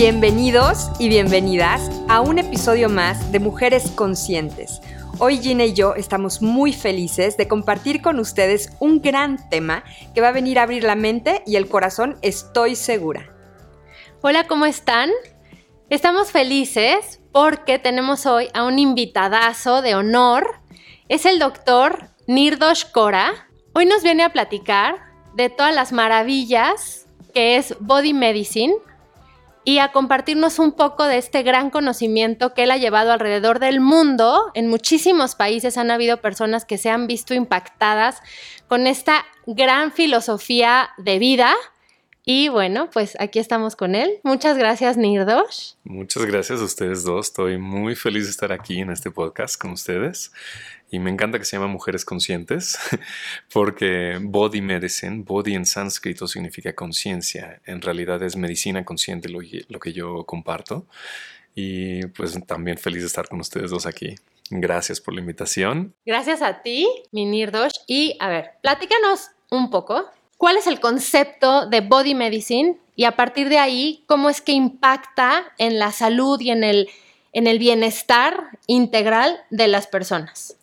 Bienvenidos 0.00 0.90
y 0.98 1.10
bienvenidas 1.10 1.90
a 2.08 2.22
un 2.22 2.38
episodio 2.38 2.88
más 2.88 3.32
de 3.32 3.38
Mujeres 3.38 3.90
Conscientes. 3.90 4.80
Hoy 5.18 5.36
Gina 5.36 5.66
y 5.66 5.74
yo 5.74 5.94
estamos 5.94 6.40
muy 6.40 6.72
felices 6.72 7.36
de 7.36 7.46
compartir 7.46 8.00
con 8.00 8.18
ustedes 8.18 8.70
un 8.80 9.02
gran 9.02 9.50
tema 9.50 9.84
que 10.14 10.22
va 10.22 10.28
a 10.28 10.32
venir 10.32 10.58
a 10.58 10.62
abrir 10.62 10.84
la 10.84 10.94
mente 10.94 11.42
y 11.46 11.56
el 11.56 11.68
corazón, 11.68 12.16
estoy 12.22 12.76
segura. 12.76 13.30
Hola, 14.22 14.46
¿cómo 14.46 14.64
están? 14.64 15.10
Estamos 15.90 16.32
felices 16.32 17.20
porque 17.30 17.78
tenemos 17.78 18.24
hoy 18.24 18.48
a 18.54 18.64
un 18.64 18.78
invitadazo 18.78 19.82
de 19.82 19.96
honor. 19.96 20.62
Es 21.10 21.26
el 21.26 21.38
doctor 21.38 22.08
Nirdosh 22.26 22.86
Kora. 22.90 23.50
Hoy 23.74 23.84
nos 23.84 24.02
viene 24.02 24.22
a 24.22 24.32
platicar 24.32 24.94
de 25.34 25.50
todas 25.50 25.74
las 25.74 25.92
maravillas 25.92 27.04
que 27.34 27.56
es 27.56 27.76
Body 27.80 28.14
Medicine, 28.14 28.74
y 29.64 29.78
a 29.78 29.92
compartirnos 29.92 30.58
un 30.58 30.72
poco 30.72 31.04
de 31.04 31.18
este 31.18 31.42
gran 31.42 31.70
conocimiento 31.70 32.54
que 32.54 32.64
él 32.64 32.70
ha 32.70 32.76
llevado 32.76 33.12
alrededor 33.12 33.58
del 33.58 33.80
mundo. 33.80 34.50
En 34.54 34.68
muchísimos 34.68 35.34
países 35.34 35.76
han 35.76 35.90
habido 35.90 36.20
personas 36.20 36.64
que 36.64 36.78
se 36.78 36.90
han 36.90 37.06
visto 37.06 37.34
impactadas 37.34 38.20
con 38.68 38.86
esta 38.86 39.26
gran 39.46 39.92
filosofía 39.92 40.90
de 40.96 41.18
vida. 41.18 41.54
Y 42.24 42.48
bueno, 42.48 42.90
pues 42.90 43.16
aquí 43.18 43.38
estamos 43.38 43.76
con 43.76 43.94
él. 43.94 44.18
Muchas 44.22 44.58
gracias, 44.58 44.96
Nirdosh. 44.96 45.72
Muchas 45.84 46.26
gracias 46.26 46.60
a 46.60 46.64
ustedes 46.64 47.02
dos. 47.04 47.28
Estoy 47.28 47.58
muy 47.58 47.96
feliz 47.96 48.24
de 48.24 48.30
estar 48.30 48.52
aquí 48.52 48.80
en 48.80 48.90
este 48.90 49.10
podcast 49.10 49.60
con 49.60 49.72
ustedes. 49.72 50.32
Y 50.90 50.98
me 50.98 51.10
encanta 51.10 51.38
que 51.38 51.44
se 51.44 51.56
llama 51.56 51.68
Mujeres 51.68 52.04
Conscientes, 52.04 52.78
porque 53.52 54.18
body 54.20 54.60
medicine, 54.60 55.22
body 55.24 55.54
en 55.54 55.64
sánscrito 55.64 56.26
significa 56.26 56.74
conciencia. 56.74 57.60
En 57.64 57.80
realidad 57.80 58.22
es 58.22 58.36
medicina 58.36 58.84
consciente 58.84 59.28
lo, 59.28 59.40
que 59.80 59.92
yo 59.92 60.24
comparto. 60.24 60.86
Y 61.54 62.06
pues 62.08 62.38
también 62.46 62.76
feliz 62.76 63.02
de 63.02 63.06
estar 63.06 63.28
con 63.28 63.40
ustedes 63.40 63.70
dos 63.70 63.86
aquí. 63.86 64.16
Gracias 64.50 65.00
por 65.00 65.14
la 65.14 65.20
invitación. 65.20 65.94
Gracias 66.04 66.42
a 66.42 66.60
ti, 66.62 66.88
Minirdosh. 67.12 67.72
Y 67.86 68.16
a 68.18 68.28
ver, 68.28 68.50
platícanos 68.62 69.30
un 69.50 69.70
poco. 69.70 70.10
¿Cuál 70.40 70.56
es 70.56 70.66
el 70.66 70.80
concepto 70.80 71.66
de 71.66 71.82
body 71.82 72.14
medicine? 72.14 72.78
Y 72.96 73.04
a 73.04 73.14
partir 73.14 73.50
de 73.50 73.58
ahí, 73.58 74.02
¿cómo 74.06 74.30
es 74.30 74.40
que 74.40 74.52
impacta 74.52 75.52
en 75.58 75.78
la 75.78 75.92
salud 75.92 76.40
y 76.40 76.50
en 76.50 76.64
el 76.64 76.88
en 77.32 77.46
el 77.46 77.58
bienestar 77.58 78.58
integral 78.66 79.38
de 79.50 79.68
las 79.68 79.86
personas. 79.86 80.56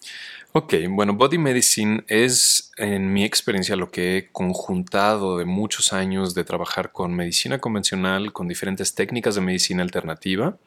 Ok, 0.53 0.73
bueno, 0.89 1.13
Body 1.13 1.37
Medicine 1.37 2.03
es 2.07 2.71
en 2.77 3.13
mi 3.13 3.23
experiencia 3.23 3.75
lo 3.75 3.91
que 3.91 4.17
he 4.17 4.27
conjuntado 4.31 5.37
de 5.37 5.45
muchos 5.45 5.93
años 5.93 6.33
de 6.33 6.43
trabajar 6.43 6.91
con 6.91 7.13
medicina 7.13 7.59
convencional, 7.59 8.33
con 8.33 8.47
diferentes 8.47 8.95
técnicas 8.95 9.35
de 9.35 9.41
medicina 9.41 9.83
alternativa, 9.83 10.57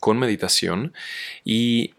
con 0.00 0.18
meditación 0.18 0.94
y 1.44 1.94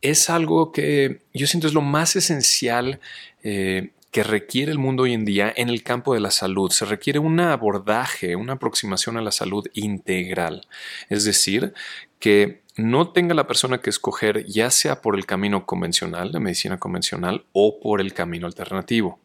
es 0.00 0.28
algo 0.28 0.72
que 0.72 1.20
yo 1.32 1.46
siento 1.46 1.68
es 1.68 1.74
lo 1.74 1.82
más 1.82 2.16
esencial 2.16 2.98
eh, 3.44 3.90
que 4.12 4.22
requiere 4.22 4.70
el 4.70 4.78
mundo 4.78 5.04
hoy 5.04 5.14
en 5.14 5.24
día 5.24 5.52
en 5.56 5.70
el 5.70 5.82
campo 5.82 6.12
de 6.12 6.20
la 6.20 6.30
salud. 6.30 6.70
Se 6.70 6.84
requiere 6.84 7.18
un 7.18 7.40
abordaje, 7.40 8.36
una 8.36 8.52
aproximación 8.52 9.16
a 9.16 9.22
la 9.22 9.32
salud 9.32 9.66
integral. 9.72 10.68
Es 11.08 11.24
decir, 11.24 11.72
que 12.18 12.60
no 12.76 13.10
tenga 13.10 13.34
la 13.34 13.46
persona 13.46 13.80
que 13.80 13.88
escoger 13.88 14.44
ya 14.46 14.70
sea 14.70 15.00
por 15.00 15.16
el 15.16 15.24
camino 15.24 15.64
convencional, 15.64 16.30
de 16.30 16.40
medicina 16.40 16.78
convencional, 16.78 17.46
o 17.52 17.80
por 17.80 18.02
el 18.02 18.12
camino 18.12 18.46
alternativo. 18.46 19.18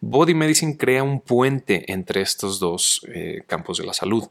Body 0.00 0.34
Medicine 0.34 0.76
crea 0.76 1.02
un 1.02 1.20
puente 1.20 1.92
entre 1.92 2.20
estos 2.20 2.60
dos 2.60 3.04
eh, 3.08 3.42
campos 3.48 3.78
de 3.78 3.86
la 3.86 3.92
salud. 3.92 4.28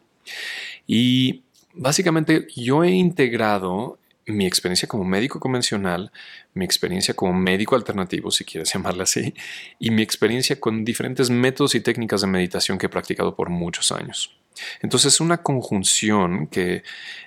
Y 0.87 1.43
básicamente 1.73 2.47
yo 2.55 2.85
he 2.85 2.91
integrado 2.91 3.99
mi 4.27 4.45
experiencia 4.45 4.87
como 4.87 5.03
médico 5.03 5.39
convencional, 5.39 6.11
mi 6.53 6.65
experiencia 6.65 7.13
como 7.13 7.33
médico 7.33 7.75
alternativo, 7.75 8.29
si 8.31 8.43
quieres 8.43 8.71
llamarla 8.73 9.03
así, 9.03 9.33
y 9.79 9.91
mi 9.91 10.01
experiencia 10.01 10.59
con 10.59 10.85
diferentes 10.85 11.29
métodos 11.29 11.75
y 11.75 11.81
técnicas 11.81 12.21
de 12.21 12.27
meditación 12.27 12.77
que 12.77 12.87
he 12.87 12.89
practicado 12.89 13.35
por 13.35 13.49
muchos 13.49 13.91
años. 13.91 14.37
Entonces 14.81 15.13
es 15.13 15.19
una 15.19 15.43
conjunción 15.43 16.47
que 16.47 16.83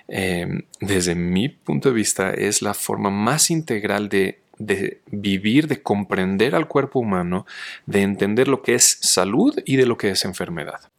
em, 0.07 0.63
desde 0.81 1.15
mi 1.15 1.49
punto 1.49 1.89
de 1.89 1.95
vista 1.95 2.31
es 2.31 2.61
la 2.61 2.73
forma 2.73 3.09
más 3.09 3.49
integral 3.49 4.09
de, 4.09 4.41
de, 4.65 5.01
vivir, 5.07 5.67
de 5.67 5.81
comprender 5.81 6.55
al 6.55 6.67
cuerpo 6.67 6.99
humano, 6.99 7.45
de 7.85 8.01
entender 8.01 8.47
lo 8.47 8.61
que 8.61 8.75
es 8.75 8.97
salud 9.01 9.57
y 9.65 9.75
de 9.75 9.85
lo 9.85 9.97
que 9.97 10.09
es 10.09 10.25
enfermedad. 10.25 10.91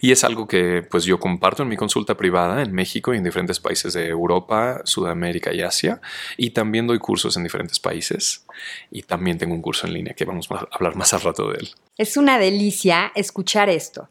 Y 0.00 0.10
es 0.10 0.24
algo 0.24 0.48
que 0.48 0.82
pues 0.82 1.04
yo 1.04 1.20
comparto 1.20 1.62
en 1.62 1.68
mi 1.68 1.76
consulta 1.76 2.16
privada 2.16 2.62
en 2.62 2.72
México 2.72 3.14
y 3.14 3.18
en 3.18 3.24
diferentes 3.24 3.60
países 3.60 3.92
de 3.92 4.08
Europa, 4.08 4.80
Sudamérica 4.84 5.52
y 5.52 5.62
Asia. 5.62 6.00
Y 6.36 6.50
también 6.50 6.86
doy 6.86 6.98
cursos 6.98 7.36
en 7.36 7.44
diferentes 7.44 7.78
países. 7.78 8.44
Y 8.90 9.02
también 9.02 9.38
tengo 9.38 9.54
un 9.54 9.62
curso 9.62 9.86
en 9.86 9.92
línea 9.92 10.14
que 10.14 10.24
vamos 10.24 10.50
a 10.50 10.66
hablar 10.72 10.96
más 10.96 11.14
al 11.14 11.20
rato 11.20 11.50
de 11.50 11.58
él. 11.58 11.70
Es 11.96 12.16
una 12.16 12.38
delicia 12.38 13.12
escuchar 13.14 13.68
esto. 13.68 14.08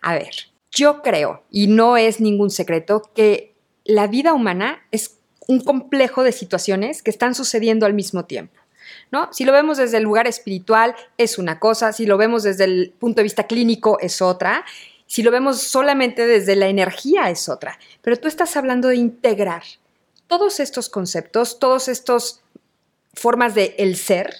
A 0.00 0.14
ver, 0.14 0.30
yo 0.70 1.02
creo, 1.02 1.42
y 1.50 1.66
no 1.66 1.96
es 1.96 2.20
ningún 2.20 2.50
secreto, 2.50 3.02
que 3.14 3.54
la 3.84 4.06
vida 4.06 4.32
humana 4.32 4.86
es 4.92 5.19
un 5.50 5.60
complejo 5.60 6.22
de 6.22 6.30
situaciones 6.30 7.02
que 7.02 7.10
están 7.10 7.34
sucediendo 7.34 7.84
al 7.84 7.92
mismo 7.92 8.24
tiempo. 8.24 8.54
¿No? 9.10 9.28
Si 9.32 9.44
lo 9.44 9.52
vemos 9.52 9.78
desde 9.78 9.96
el 9.96 10.04
lugar 10.04 10.28
espiritual 10.28 10.94
es 11.18 11.38
una 11.38 11.58
cosa, 11.58 11.92
si 11.92 12.06
lo 12.06 12.16
vemos 12.16 12.44
desde 12.44 12.64
el 12.64 12.94
punto 12.98 13.16
de 13.16 13.24
vista 13.24 13.48
clínico 13.48 13.98
es 14.00 14.22
otra, 14.22 14.64
si 15.06 15.24
lo 15.24 15.32
vemos 15.32 15.60
solamente 15.62 16.26
desde 16.26 16.54
la 16.54 16.68
energía 16.68 17.30
es 17.30 17.48
otra, 17.48 17.78
pero 18.02 18.16
tú 18.16 18.28
estás 18.28 18.56
hablando 18.56 18.86
de 18.86 18.96
integrar 18.96 19.64
todos 20.28 20.60
estos 20.60 20.88
conceptos, 20.88 21.58
todas 21.58 21.88
estas 21.88 22.42
formas 23.14 23.56
de 23.56 23.74
el 23.78 23.96
ser 23.96 24.32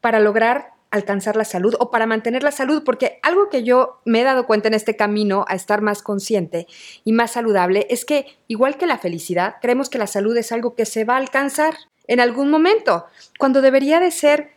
para 0.00 0.18
lograr 0.18 0.72
alcanzar 0.90 1.36
la 1.36 1.44
salud 1.44 1.74
o 1.78 1.90
para 1.90 2.06
mantener 2.06 2.42
la 2.42 2.50
salud, 2.50 2.82
porque 2.84 3.18
algo 3.22 3.48
que 3.48 3.62
yo 3.62 4.00
me 4.04 4.20
he 4.20 4.24
dado 4.24 4.46
cuenta 4.46 4.68
en 4.68 4.74
este 4.74 4.96
camino 4.96 5.44
a 5.48 5.54
estar 5.54 5.82
más 5.82 6.02
consciente 6.02 6.66
y 7.04 7.12
más 7.12 7.32
saludable 7.32 7.86
es 7.90 8.04
que, 8.04 8.26
igual 8.48 8.76
que 8.76 8.86
la 8.86 8.98
felicidad, 8.98 9.56
creemos 9.60 9.88
que 9.88 9.98
la 9.98 10.06
salud 10.06 10.36
es 10.36 10.52
algo 10.52 10.74
que 10.74 10.86
se 10.86 11.04
va 11.04 11.14
a 11.14 11.18
alcanzar 11.18 11.74
en 12.06 12.18
algún 12.18 12.50
momento, 12.50 13.06
cuando 13.38 13.62
debería 13.62 14.00
de 14.00 14.10
ser 14.10 14.50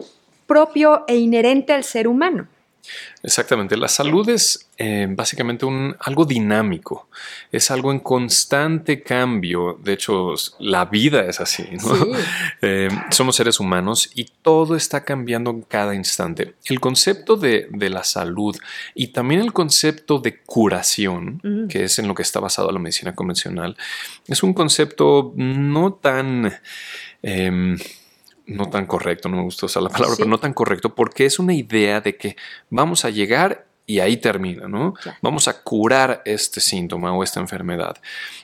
propio 0.47 1.03
e 1.07 1.17
inherente 1.17 1.73
al 1.73 1.83
ser 1.83 2.07
humano. 2.07 2.47
Exactamente, 3.21 3.77
la 3.77 3.87
salud 3.87 4.27
es 4.27 4.67
eh, 4.77 5.07
básicamente 5.09 5.65
un, 5.65 5.95
algo 5.99 6.25
dinámico, 6.25 7.07
es 7.51 7.71
algo 7.71 7.91
en 7.91 7.99
constante 7.99 9.01
cambio, 9.01 9.79
de 9.81 9.93
hecho 9.93 10.33
la 10.59 10.85
vida 10.85 11.21
es 11.21 11.39
así, 11.39 11.63
eh, 12.61 12.89
somos 13.11 13.37
seres 13.37 13.61
humanos 13.61 14.09
y 14.13 14.25
todo 14.41 14.75
está 14.75 15.05
cambiando 15.05 15.51
en 15.51 15.61
cada 15.61 15.95
instante. 15.95 16.55
El 16.65 16.81
concepto 16.81 17.37
de, 17.37 17.69
la 17.71 18.03
salud 18.03 18.57
y 18.93 19.07
también 19.07 19.41
el 19.41 19.53
concepto 19.53 20.19
de 20.19 20.41
curación, 20.41 21.39
mm. 21.43 21.67
que 21.67 21.85
es 21.85 21.99
en 21.99 22.07
lo 22.07 22.15
que 22.15 22.23
está 22.23 22.39
basado 22.39 22.71
la 22.71 22.79
medicina 22.79 23.15
convencional, 23.15 23.77
es 24.27 24.43
un 24.43 24.53
concepto 24.53 25.33
no 25.35 25.93
tan... 25.93 26.53
Em, 27.21 27.77
no 28.45 28.69
tan 28.69 28.85
correcto, 28.85 29.29
no 29.29 29.37
me 29.37 29.43
gusta 29.43 29.65
usar 29.65 29.83
la 29.83 29.89
palabra, 29.89 30.15
pero 30.17 30.29
no 30.29 30.39
tan 30.39 30.53
correcto, 30.53 30.93
porque 30.93 31.25
es 31.25 31.39
una 31.39 31.53
idea 31.53 32.01
de 32.01 32.17
que 32.17 32.35
vamos 32.69 33.05
a 33.05 33.09
llegar 33.09 33.67
y 33.85 33.99
ahí 33.99 34.17
termina, 34.17 34.67
¿no? 34.67 34.93
Vamos 35.21 35.47
a 35.47 35.61
curar 35.61 36.21
este 36.25 36.61
síntoma 36.61 37.13
o 37.13 37.23
esta 37.23 37.39
enfermedad. 37.39 37.97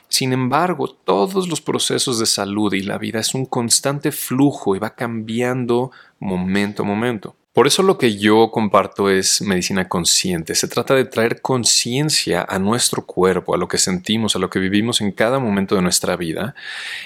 Sin 0.08 0.32
embargo, 0.32 0.88
todos 0.88 1.48
los 1.48 1.60
procesos 1.60 2.18
de 2.18 2.26
salud 2.26 2.72
y 2.74 2.82
la 2.82 2.98
vida 2.98 3.20
es 3.20 3.34
un 3.34 3.46
constante 3.46 4.12
flujo 4.12 4.76
y 4.76 4.78
va 4.78 4.94
cambiando 4.94 5.92
momento 6.18 6.82
a 6.82 6.86
momento. 6.86 7.36
Por 7.52 7.66
eso 7.66 7.82
lo 7.82 7.98
que 7.98 8.16
yo 8.16 8.52
comparto 8.52 9.10
es 9.10 9.42
medicina 9.42 9.88
consciente. 9.88 10.54
Se 10.54 10.68
trata 10.68 10.94
de 10.94 11.04
traer 11.04 11.42
conciencia 11.42 12.46
a 12.48 12.60
nuestro 12.60 13.04
cuerpo, 13.04 13.54
a 13.54 13.58
lo 13.58 13.66
que 13.66 13.76
sentimos, 13.76 14.36
a 14.36 14.38
lo 14.38 14.48
que 14.50 14.60
vivimos 14.60 15.00
en 15.00 15.10
cada 15.10 15.40
momento 15.40 15.74
de 15.74 15.82
nuestra 15.82 16.14
vida 16.14 16.54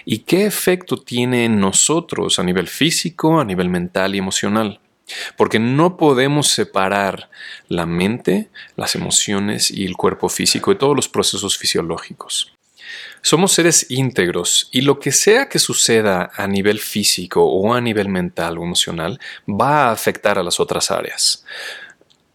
y 0.04 0.18
qué 0.18 0.44
efecto 0.44 0.98
tiene 0.98 1.46
en 1.46 1.60
nosotros 1.60 2.38
a 2.38 2.42
nivel 2.42 2.68
físico, 2.68 3.40
a 3.40 3.44
nivel 3.46 3.70
mental 3.70 4.14
y 4.14 4.18
emocional. 4.18 4.80
Porque 5.38 5.58
no 5.58 5.96
podemos 5.96 6.48
separar 6.48 7.30
la 7.68 7.86
mente, 7.86 8.50
las 8.76 8.94
emociones 8.96 9.70
y 9.70 9.86
el 9.86 9.96
cuerpo 9.96 10.28
físico 10.28 10.72
y 10.72 10.78
todos 10.78 10.94
los 10.94 11.08
procesos 11.08 11.56
fisiológicos. 11.56 12.53
Somos 13.22 13.52
seres 13.52 13.86
íntegros 13.90 14.68
y 14.70 14.82
lo 14.82 14.98
que 14.98 15.12
sea 15.12 15.48
que 15.48 15.58
suceda 15.58 16.30
a 16.34 16.46
nivel 16.46 16.78
físico 16.78 17.44
o 17.44 17.72
a 17.72 17.80
nivel 17.80 18.08
mental 18.08 18.58
o 18.58 18.62
emocional 18.62 19.18
va 19.48 19.88
a 19.88 19.92
afectar 19.92 20.38
a 20.38 20.42
las 20.42 20.60
otras 20.60 20.90
áreas. 20.90 21.44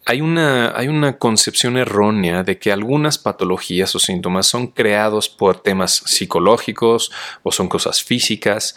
Hay 0.05 0.21
una, 0.21 0.75
hay 0.75 0.87
una, 0.87 1.19
concepción 1.19 1.77
errónea 1.77 2.41
de 2.41 2.57
que 2.57 2.71
algunas 2.71 3.19
patologías 3.19 3.93
o 3.93 3.99
síntomas 3.99 4.47
son 4.47 4.67
creados 4.67 5.29
por 5.29 5.61
temas 5.61 6.01
psicológicos 6.05 7.11
o 7.43 7.51
son 7.51 7.67
cosas 7.67 8.01
físicas 8.01 8.75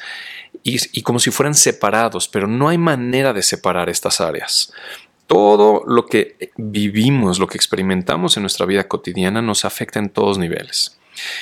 y, 0.63 0.77
y 0.93 1.01
como 1.01 1.19
si 1.19 1.31
fueran 1.31 1.55
separados, 1.55 2.29
pero 2.29 2.47
no 2.47 2.69
hay 2.69 2.77
manera 2.77 3.33
de 3.33 3.43
separar 3.43 3.89
estas 3.89 4.21
áreas 4.21 4.75
todo 5.33 5.83
lo 5.87 6.05
que 6.05 6.51
vivimos, 6.59 7.39
lo 7.39 7.47
que 7.47 7.57
experimentamos 7.57 8.37
en 8.37 8.43
nuestra 8.43 8.67
vida 8.67 8.87
cotidiana 8.87 9.41
nos 9.41 9.65
afecta 9.65 9.99
en 9.99 10.11
todos 10.11 10.37
niveles. 10.37 10.99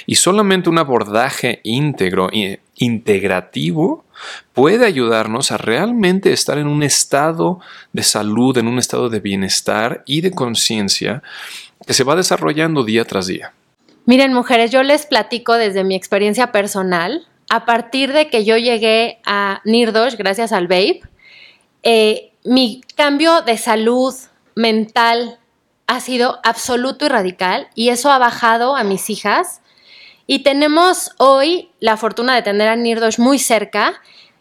Y 0.07 0.17
solamente 0.17 0.69
un 0.69 0.79
abordaje 0.79 1.61
íntegro 1.63 2.29
e 2.33 2.61
integrativo 2.77 4.05
puede 4.53 4.87
ayudarnos 4.87 5.53
a 5.53 5.57
realmente 5.57 6.33
estar 6.33 6.59
en 6.59 6.67
un 6.67 6.83
estado 6.83 7.61
de 7.93 8.03
salud, 8.03 8.57
en 8.59 8.69
un 8.69 8.79
estado 8.79 9.09
de 9.09 9.21
bienestar 9.21 10.03
y 10.07 10.21
de 10.21 10.31
conciencia 10.31 11.23
que 11.87 11.95
se 11.95 12.05
va 12.05 12.17
desarrollando 12.17 12.85
día 12.85 13.05
tras 13.05 13.27
día. 13.27 13.53
Miren, 14.07 14.33
mujeres, 14.33 14.71
yo 14.71 14.83
les 14.83 15.07
platico 15.07 15.55
desde 15.55 15.85
mi 15.85 15.95
experiencia 15.95 16.53
personal. 16.53 17.27
A 17.49 17.65
partir 17.65 18.13
de 18.13 18.29
que 18.29 18.45
yo 18.45 18.57
llegué 18.57 19.19
a 19.25 19.61
Nirdosh, 19.65 20.17
gracias 20.17 20.53
al 20.53 20.69
Vape, 20.69 21.03
eh, 21.83 22.33
mi 22.45 22.83
cambio 22.97 23.43
de 23.43 23.59
salud 23.59 24.15
mental 24.55 25.40
ha 25.91 25.99
sido 25.99 26.39
absoluto 26.45 27.05
y 27.05 27.09
radical 27.09 27.67
y 27.75 27.89
eso 27.89 28.13
ha 28.13 28.19
bajado 28.19 28.77
a 28.77 28.85
mis 28.85 29.11
hijas. 29.11 29.61
Y 30.29 30.45
tenemos 30.45 31.11
hoy 31.19 31.73
la 31.81 31.97
fortuna 31.97 32.33
de 32.37 32.43
tener 32.43 32.69
a 32.69 32.77
Nirdosh 32.77 33.19
muy 33.19 33.41
cerca. 33.41 34.01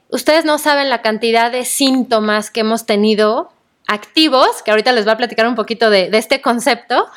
Ustedes 0.09 0.45
no 0.45 0.59
saben 0.59 0.91
la 0.91 1.01
cantidad 1.01 1.51
de 1.51 1.65
síntomas 1.65 2.51
que 2.51 2.59
hemos 2.59 2.85
tenido 2.85 3.51
activos, 3.87 4.61
que 4.61 4.69
ahorita 4.69 4.91
les 4.91 5.05
voy 5.05 5.13
a 5.13 5.17
platicar 5.17 5.47
un 5.47 5.55
poquito 5.55 5.89
de, 5.89 6.11
este 6.13 6.39
concepto, 6.39 7.07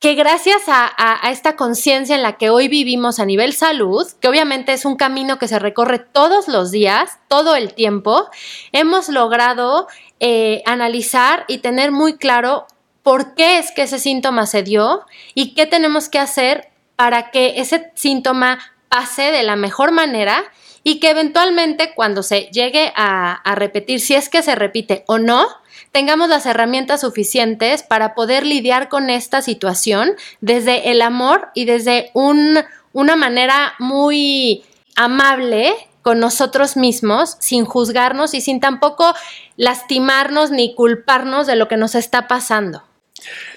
que 0.00 0.14
gracias 0.14 0.62
a, 0.68 1.30
esta 1.30 1.56
conciencia 1.56 2.16
en 2.16 2.22
la 2.22 2.38
que 2.38 2.48
hoy 2.48 2.68
vivimos 2.68 3.18
a 3.18 3.26
nivel 3.26 3.52
salud, 3.52 4.06
que 4.20 4.28
obviamente 4.28 4.72
es 4.72 4.86
un 4.86 4.96
camino 4.96 5.38
que 5.38 5.48
se 5.48 5.58
recorre 5.58 5.98
todos 5.98 6.48
los 6.48 6.70
días, 6.70 7.18
todo 7.28 7.56
el 7.56 7.74
tiempo, 7.74 8.30
hemos 8.72 9.10
logrado 9.10 9.86
eh, 10.18 10.62
analizar 10.64 11.44
y 11.46 11.58
tener 11.58 11.92
muy 11.92 12.16
claro 12.16 12.66
por 13.02 13.34
qué 13.34 13.58
es 13.58 13.72
que 13.72 13.82
ese 13.82 13.98
síntoma 13.98 14.46
se 14.46 14.62
dio 14.62 15.04
y 15.34 15.54
qué 15.54 15.66
tenemos 15.66 16.08
que 16.08 16.18
hacer 16.18 16.68
para 16.96 17.30
que 17.30 17.60
ese 17.60 17.90
síntoma 17.94 18.58
pase 18.88 19.32
de 19.32 19.42
la 19.42 19.56
mejor 19.56 19.90
manera 19.92 20.44
y 20.84 21.00
que 21.00 21.10
eventualmente 21.10 21.94
cuando 21.94 22.22
se 22.22 22.42
llegue 22.52 22.92
a, 22.96 23.40
repetir, 23.54 24.00
si 24.00 24.14
es 24.14 24.28
que 24.28 24.42
se 24.42 24.54
repite 24.54 25.04
o 25.06 25.18
no, 25.18 25.46
tengamos 25.92 26.28
las 26.28 26.46
herramientas 26.46 27.00
suficientes 27.00 27.82
para 27.82 28.14
poder 28.14 28.44
lidiar 28.44 28.88
con 28.88 29.10
esta 29.10 29.42
situación 29.42 30.12
desde 30.40 30.90
el 30.90 31.02
amor 31.02 31.50
y 31.54 31.64
desde 31.64 32.10
una 32.14 33.16
manera 33.16 33.74
muy 33.78 34.64
amable 34.96 35.72
con 36.02 36.18
nosotros 36.18 36.76
mismos, 36.76 37.36
sin 37.38 37.64
juzgarnos 37.64 38.34
y 38.34 38.40
sin 38.40 38.58
tampoco 38.58 39.14
lastimarnos 39.56 40.50
ni 40.50 40.74
culparnos 40.74 41.46
de 41.46 41.56
lo 41.56 41.68
que 41.68 41.76
nos 41.76 41.94
está 41.94 42.26
pasando. 42.26 42.82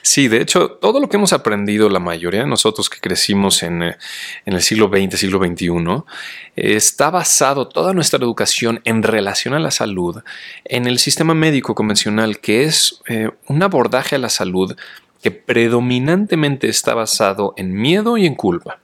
Sí, 0.02 0.28
de 0.28 0.42
hecho, 0.42 0.72
todo 0.82 1.00
lo 1.00 1.10
que 1.10 1.18
hemos 1.18 1.34
aprendido, 1.34 1.90
la 1.90 2.00
mayoría 2.00 2.42
de 2.42 2.48
nosotros 2.48 2.90
que 2.90 3.00
crecimos 3.00 3.64
en, 3.64 3.84
eh, 3.84 3.98
el 4.46 4.62
siglo 4.62 4.90
XX, 4.90 5.20
siglo 5.20 5.40
XXI, 5.40 6.04
está 6.56 7.10
basado 7.10 7.68
toda 7.68 7.94
nuestra 7.94 8.20
educación 8.20 8.82
en 8.86 9.04
relación 9.04 9.54
a 9.54 9.60
la 9.60 9.72
salud 9.72 10.22
en 10.64 10.88
el 10.88 11.00
sistema 11.00 11.34
médico 11.34 11.76
convencional, 11.76 12.40
que 12.40 12.64
es 12.64 13.02
eh, 13.08 13.30
un 13.48 13.64
abordaje 13.64 14.16
a 14.16 14.20
la 14.20 14.30
salud 14.30 14.76
que 15.22 15.32
predominantemente 15.32 16.70
está 16.70 16.94
basado 16.94 17.54
en 17.58 17.74
miedo 17.74 18.18
y 18.18 18.26
en 18.26 18.36
culpa. 18.36 18.80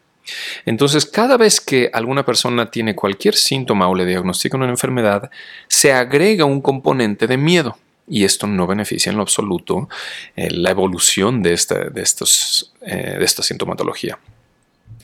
Entonces, 0.66 1.06
cada 1.06 1.38
vez 1.38 1.62
que 1.62 1.90
alguna 1.94 2.26
persona 2.26 2.72
tiene 2.72 2.96
cualquier 2.96 3.36
síntoma 3.36 3.88
o 3.88 3.96
le 3.96 4.06
diagnostican 4.06 4.62
una 4.62 4.72
enfermedad, 4.72 5.30
se 5.68 5.94
agrega 5.94 6.46
un 6.46 6.62
componente 6.62 7.28
de 7.28 7.38
miedo 7.38 7.78
y 8.08 8.24
esto 8.24 8.48
no 8.48 8.68
beneficia 8.68 9.10
en 9.10 9.16
lo 9.16 9.22
absoluto 9.22 9.90
eh, 10.36 10.50
la 10.52 10.72
evolución 10.72 11.42
de 11.42 11.54
esta, 11.54 11.90
de, 11.90 12.02
estos, 12.02 12.74
eh, 12.82 13.16
de 13.18 13.26
esta 13.26 13.44
sintomatología. 13.44 14.20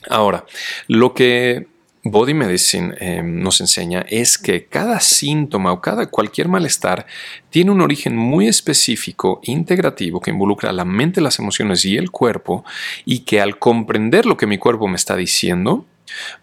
Ahora, 0.08 0.44
lo 0.86 1.14
que 1.14 1.66
Body 2.04 2.34
Medicine 2.34 2.94
eh, 3.00 3.22
nos 3.22 3.60
enseña 3.60 4.04
es 4.08 4.38
que 4.38 4.66
cada 4.66 5.00
síntoma 5.00 5.72
o 5.72 5.80
cada 5.80 6.06
cualquier 6.06 6.48
malestar 6.48 7.06
tiene 7.50 7.70
un 7.70 7.80
origen 7.80 8.16
muy 8.16 8.48
específico, 8.48 9.40
integrativo, 9.42 10.20
que 10.20 10.30
involucra 10.30 10.72
la 10.72 10.84
mente, 10.84 11.20
las 11.20 11.38
emociones 11.38 11.84
y 11.84 11.96
el 11.96 12.10
cuerpo, 12.10 12.64
y 13.04 13.20
que 13.20 13.40
al 13.40 13.58
comprender 13.58 14.26
lo 14.26 14.36
que 14.36 14.46
mi 14.46 14.58
cuerpo 14.58 14.88
me 14.88 14.96
está 14.96 15.16
diciendo, 15.16 15.84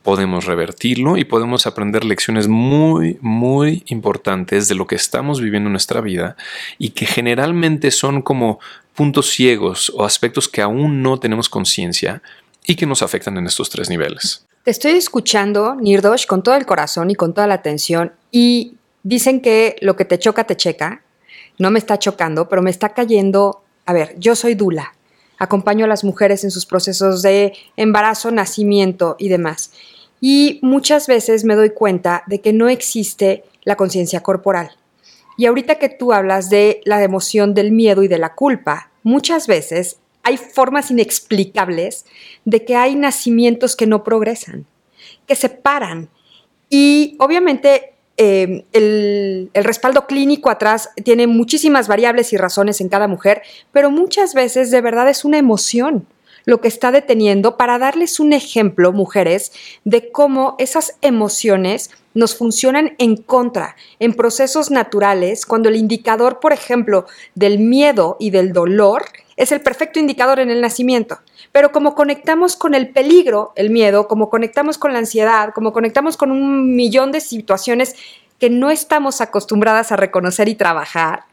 podemos 0.04 0.46
revertirlo 0.46 1.18
y 1.18 1.26
podemos 1.26 1.68
aprender 1.68 2.04
lecciones 2.06 2.48
muy, 2.48 3.18
muy 3.22 3.84
importantes 3.88 4.68
de 4.68 4.76
lo 4.76 4.88
que 4.88 4.96
estamos 4.96 5.42
viviendo 5.42 5.68
en 5.68 5.74
nuestra 5.74 6.02
vida 6.02 6.36
y 6.78 6.90
que 6.90 7.06
generalmente 7.06 7.92
son 7.92 8.22
como 8.22 8.60
puntos 8.94 9.30
ciegos 9.30 9.92
o 9.96 10.06
aspectos 10.06 10.48
que 10.48 10.62
aún 10.62 11.02
no 11.02 11.20
tenemos 11.20 11.50
conciencia 11.50 12.22
y 12.66 12.76
que 12.76 12.86
nos 12.86 13.02
afectan 13.02 13.38
en 13.38 13.46
estos 13.46 13.70
tres 13.70 13.90
niveles. 13.90 14.46
Te 14.64 14.72
estoy 14.72 14.94
escuchando, 14.94 15.76
Nirdosh, 15.76 16.26
con 16.26 16.42
todo 16.42 16.56
el 16.56 16.66
corazón 16.66 17.12
y 17.12 17.16
con 17.16 17.34
toda 17.34 17.46
la 17.46 17.56
atención 17.56 18.14
y 18.32 18.76
dicen 19.04 19.42
que 19.42 19.76
lo 19.82 19.96
que 19.96 20.06
te 20.06 20.18
choca, 20.18 20.46
te 20.46 20.56
checa. 20.56 21.04
No 21.60 21.72
me 21.72 21.80
está 21.80 22.00
chocando, 22.00 22.50
pero 22.50 22.62
me 22.62 22.72
está 22.72 22.90
cayendo. 22.90 23.64
A 23.86 23.94
ver, 23.94 24.16
yo 24.18 24.36
soy 24.36 24.56
Dula 24.56 24.96
acompaño 25.38 25.86
a 25.86 25.88
las 25.88 26.04
mujeres 26.04 26.44
en 26.44 26.52
sus 26.52 26.66
procesos 26.66 27.22
de 27.22 27.54
embarazo, 27.76 28.32
nacimiento 28.32 29.16
y 29.20 29.30
demás. 29.30 29.72
Y 30.22 30.60
muchas 30.62 31.08
veces 31.08 31.44
me 31.44 31.56
doy 31.56 31.72
cuenta 31.72 32.24
de 32.28 32.42
que 32.42 32.54
no 32.54 32.70
existe 32.70 33.44
la 33.64 33.76
conciencia 33.76 34.22
corporal. 34.22 34.72
Y 35.38 35.46
ahorita 35.48 35.76
que 35.76 35.90
tú 35.90 36.14
hablas 36.14 36.50
de 36.50 36.82
la 36.86 37.04
emoción 37.04 37.54
del 37.54 37.72
miedo 37.72 38.04
y 38.04 38.08
de 38.08 38.18
la 38.18 38.36
culpa, 38.36 38.92
muchas 39.04 39.48
veces 39.48 39.98
hay 40.24 40.38
formas 40.38 40.92
inexplicables 40.92 42.06
de 42.46 42.66
que 42.66 42.76
hay 42.76 42.96
nacimientos 42.96 43.76
que 43.76 43.86
no 43.86 44.04
progresan, 44.04 44.66
que 45.28 45.36
se 45.36 45.50
paran. 45.50 46.10
Y 46.70 47.16
obviamente 47.20 47.95
Em, 48.18 48.64
el, 48.72 49.50
el, 49.54 49.64
respaldo 49.66 50.08
clínico 50.08 50.50
atrás 50.50 50.90
tiene 51.04 51.28
muchísimas 51.28 51.90
variables 51.90 52.32
y 52.32 52.38
razones 52.38 52.80
en 52.80 52.88
cada 52.88 53.10
mujer, 53.10 53.42
pero 53.74 53.92
muchas 53.92 54.34
veces 54.34 54.72
de 54.72 54.80
verdad 54.80 55.10
es 55.10 55.26
una 55.26 55.38
emoción 55.38 56.08
lo 56.46 56.62
que 56.62 56.68
está 56.68 56.92
deteniendo 56.92 57.58
para 57.58 57.78
darles 57.78 58.20
un 58.20 58.32
ejemplo, 58.32 58.94
mujeres, 58.94 59.52
de 59.84 60.12
cómo 60.12 60.56
esas 60.60 60.96
emociones 61.02 61.90
nos 62.14 62.36
funcionan 62.36 62.96
en 62.98 63.18
contra, 63.18 63.76
en 64.00 64.14
procesos 64.14 64.72
naturales, 64.72 65.46
cuando 65.46 65.70
el 65.70 65.76
indicador, 65.76 66.40
por 66.40 66.54
ejemplo, 66.54 67.06
del 67.34 67.60
miedo 67.60 68.16
y 68.20 68.30
del 68.30 68.54
dolor 68.54 69.06
es 69.36 69.52
el 69.52 69.60
perfecto 69.60 70.00
indicador 70.00 70.40
en 70.40 70.50
el 70.50 70.62
nacimiento. 70.62 71.20
Pero 71.56 71.72
como 71.72 71.96
conectamos 71.96 72.58
con 72.58 72.74
el 72.76 72.90
peligro, 72.90 73.54
el 73.56 73.70
miedo, 73.70 74.10
como 74.10 74.30
conectamos 74.30 74.78
con 74.78 74.92
la 74.92 75.00
ansiedad, 75.00 75.54
como 75.54 75.72
conectamos 75.72 76.18
con 76.18 76.32
un 76.32 76.76
millón 76.76 77.14
de 77.14 77.22
situaciones 77.22 77.96
que 78.42 78.50
no 78.50 78.72
estamos 78.72 79.22
acostumbradas 79.22 79.94
a 79.94 79.96
reconocer 79.96 80.50
y 80.50 80.56
trabajar, 80.56 81.24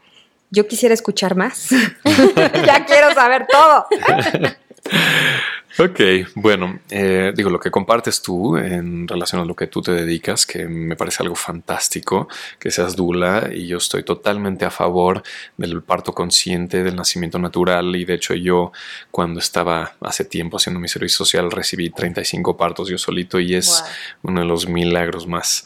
yo 0.49 0.65
quisiera 0.65 0.93
escuchar 0.93 1.35
más. 1.35 1.71
ya 2.65 2.85
quiero 2.85 3.13
saber 3.13 3.47
todo. 3.51 3.85
Ok, 5.79 5.99
bueno, 6.35 6.81
eh, 6.91 7.33
digo, 7.35 7.49
lo 7.49 7.59
que 7.59 7.71
compartes 7.71 8.21
tú 8.21 8.57
en 8.57 9.07
relación 9.07 9.41
a 9.41 9.45
lo 9.45 9.55
que 9.55 9.65
tú 9.65 9.81
te 9.81 9.91
dedicas, 9.91 10.45
que 10.45 10.67
me 10.67 10.95
parece 10.95 11.23
algo 11.23 11.33
fantástico, 11.33 12.27
que 12.59 12.69
seas 12.69 12.95
dula, 12.95 13.49
y 13.51 13.65
yo 13.65 13.77
estoy 13.77 14.03
totalmente 14.03 14.65
a 14.65 14.69
favor 14.69 15.23
del 15.57 15.81
parto 15.81 16.13
consciente, 16.13 16.83
del 16.83 16.95
nacimiento 16.95 17.39
natural, 17.39 17.95
y 17.95 18.05
de 18.05 18.13
hecho 18.13 18.35
yo 18.35 18.71
cuando 19.09 19.39
estaba 19.39 19.93
hace 20.01 20.25
tiempo 20.25 20.57
haciendo 20.57 20.79
mi 20.79 20.87
servicio 20.87 21.25
social 21.25 21.49
recibí 21.49 21.89
35 21.89 22.55
partos 22.55 22.87
yo 22.87 22.99
solito, 22.99 23.39
y 23.39 23.55
es 23.55 23.83
uno 24.21 24.41
de 24.41 24.45
los 24.45 24.67
milagros 24.67 25.25
más 25.25 25.65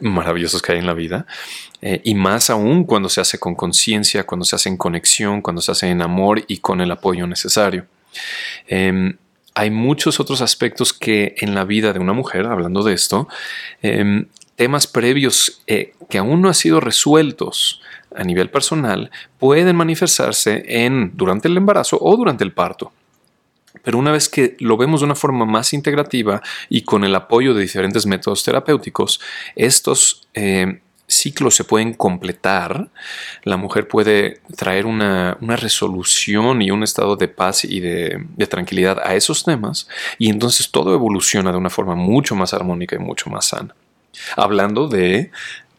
maravillosos 0.00 0.62
que 0.62 0.72
hay 0.72 0.78
en 0.78 0.86
la 0.86 0.94
vida, 0.94 1.26
eh, 1.82 2.00
y 2.04 2.14
más 2.14 2.50
aún 2.50 2.84
cuando 2.84 3.08
se 3.08 3.20
hace 3.20 3.40
con 3.40 3.56
conciencia, 3.56 4.24
cuando 4.24 4.44
se 4.44 4.54
hace 4.54 4.68
en 4.68 4.76
conexión, 4.76 5.42
cuando 5.42 5.60
se 5.60 5.72
hace 5.72 5.88
en 5.88 6.02
amor 6.02 6.44
y 6.46 6.58
con 6.58 6.80
el 6.80 6.92
apoyo 6.92 7.26
necesario. 7.26 7.86
Em, 8.68 9.16
hay 9.60 9.70
muchos 9.70 10.20
otros 10.20 10.40
aspectos 10.40 10.94
que 10.94 11.34
en 11.36 11.54
la 11.54 11.64
vida 11.64 11.92
de 11.92 11.98
una 11.98 12.14
mujer, 12.14 12.46
hablando 12.46 12.82
de 12.82 12.94
esto, 12.94 13.28
em, 13.82 14.26
temas 14.56 14.86
previos 14.86 15.60
eh, 15.66 15.92
que 16.08 16.16
aún 16.16 16.40
no 16.40 16.48
han 16.48 16.54
sido 16.54 16.80
resueltos 16.80 17.82
a 18.16 18.24
nivel 18.24 18.48
personal, 18.48 19.10
pueden 19.38 19.76
manifestarse 19.76 20.64
en 20.66 21.12
durante 21.14 21.48
el 21.48 21.58
embarazo 21.58 21.98
o 22.00 22.16
durante 22.16 22.42
el 22.42 22.52
parto. 22.52 22.90
Pero 23.84 23.98
una 23.98 24.12
vez 24.12 24.30
que 24.30 24.56
lo 24.60 24.78
vemos 24.78 25.00
de 25.00 25.04
una 25.04 25.14
forma 25.14 25.44
más 25.44 25.74
integrativa 25.74 26.40
y 26.70 26.80
con 26.80 27.04
el 27.04 27.14
apoyo 27.14 27.52
de 27.52 27.60
diferentes 27.60 28.06
métodos 28.06 28.42
terapéuticos, 28.42 29.20
estos 29.56 30.26
eh, 30.32 30.80
ciclos 31.10 31.54
se 31.54 31.64
pueden 31.64 31.92
completar, 31.92 32.88
la 33.42 33.56
mujer 33.56 33.88
puede 33.88 34.40
traer 34.56 34.86
una, 34.86 35.36
resolución 35.40 36.62
y 36.62 36.70
un 36.70 36.82
estado 36.82 37.16
de 37.16 37.28
paz 37.28 37.64
y 37.64 37.80
de, 37.80 38.26
tranquilidad 38.48 38.98
a 39.04 39.14
esos 39.14 39.44
temas, 39.44 39.88
y 40.18 40.30
entonces 40.30 40.70
todo 40.70 40.94
evoluciona 40.94 41.52
de 41.52 41.58
una 41.58 41.70
forma 41.70 41.94
mucho 41.94 42.34
más 42.34 42.54
armónica 42.54 42.96
y 42.96 42.98
mucho 42.98 43.28
más 43.30 43.46
sana. 43.46 43.74
Hablando 44.36 44.88
de 44.88 45.30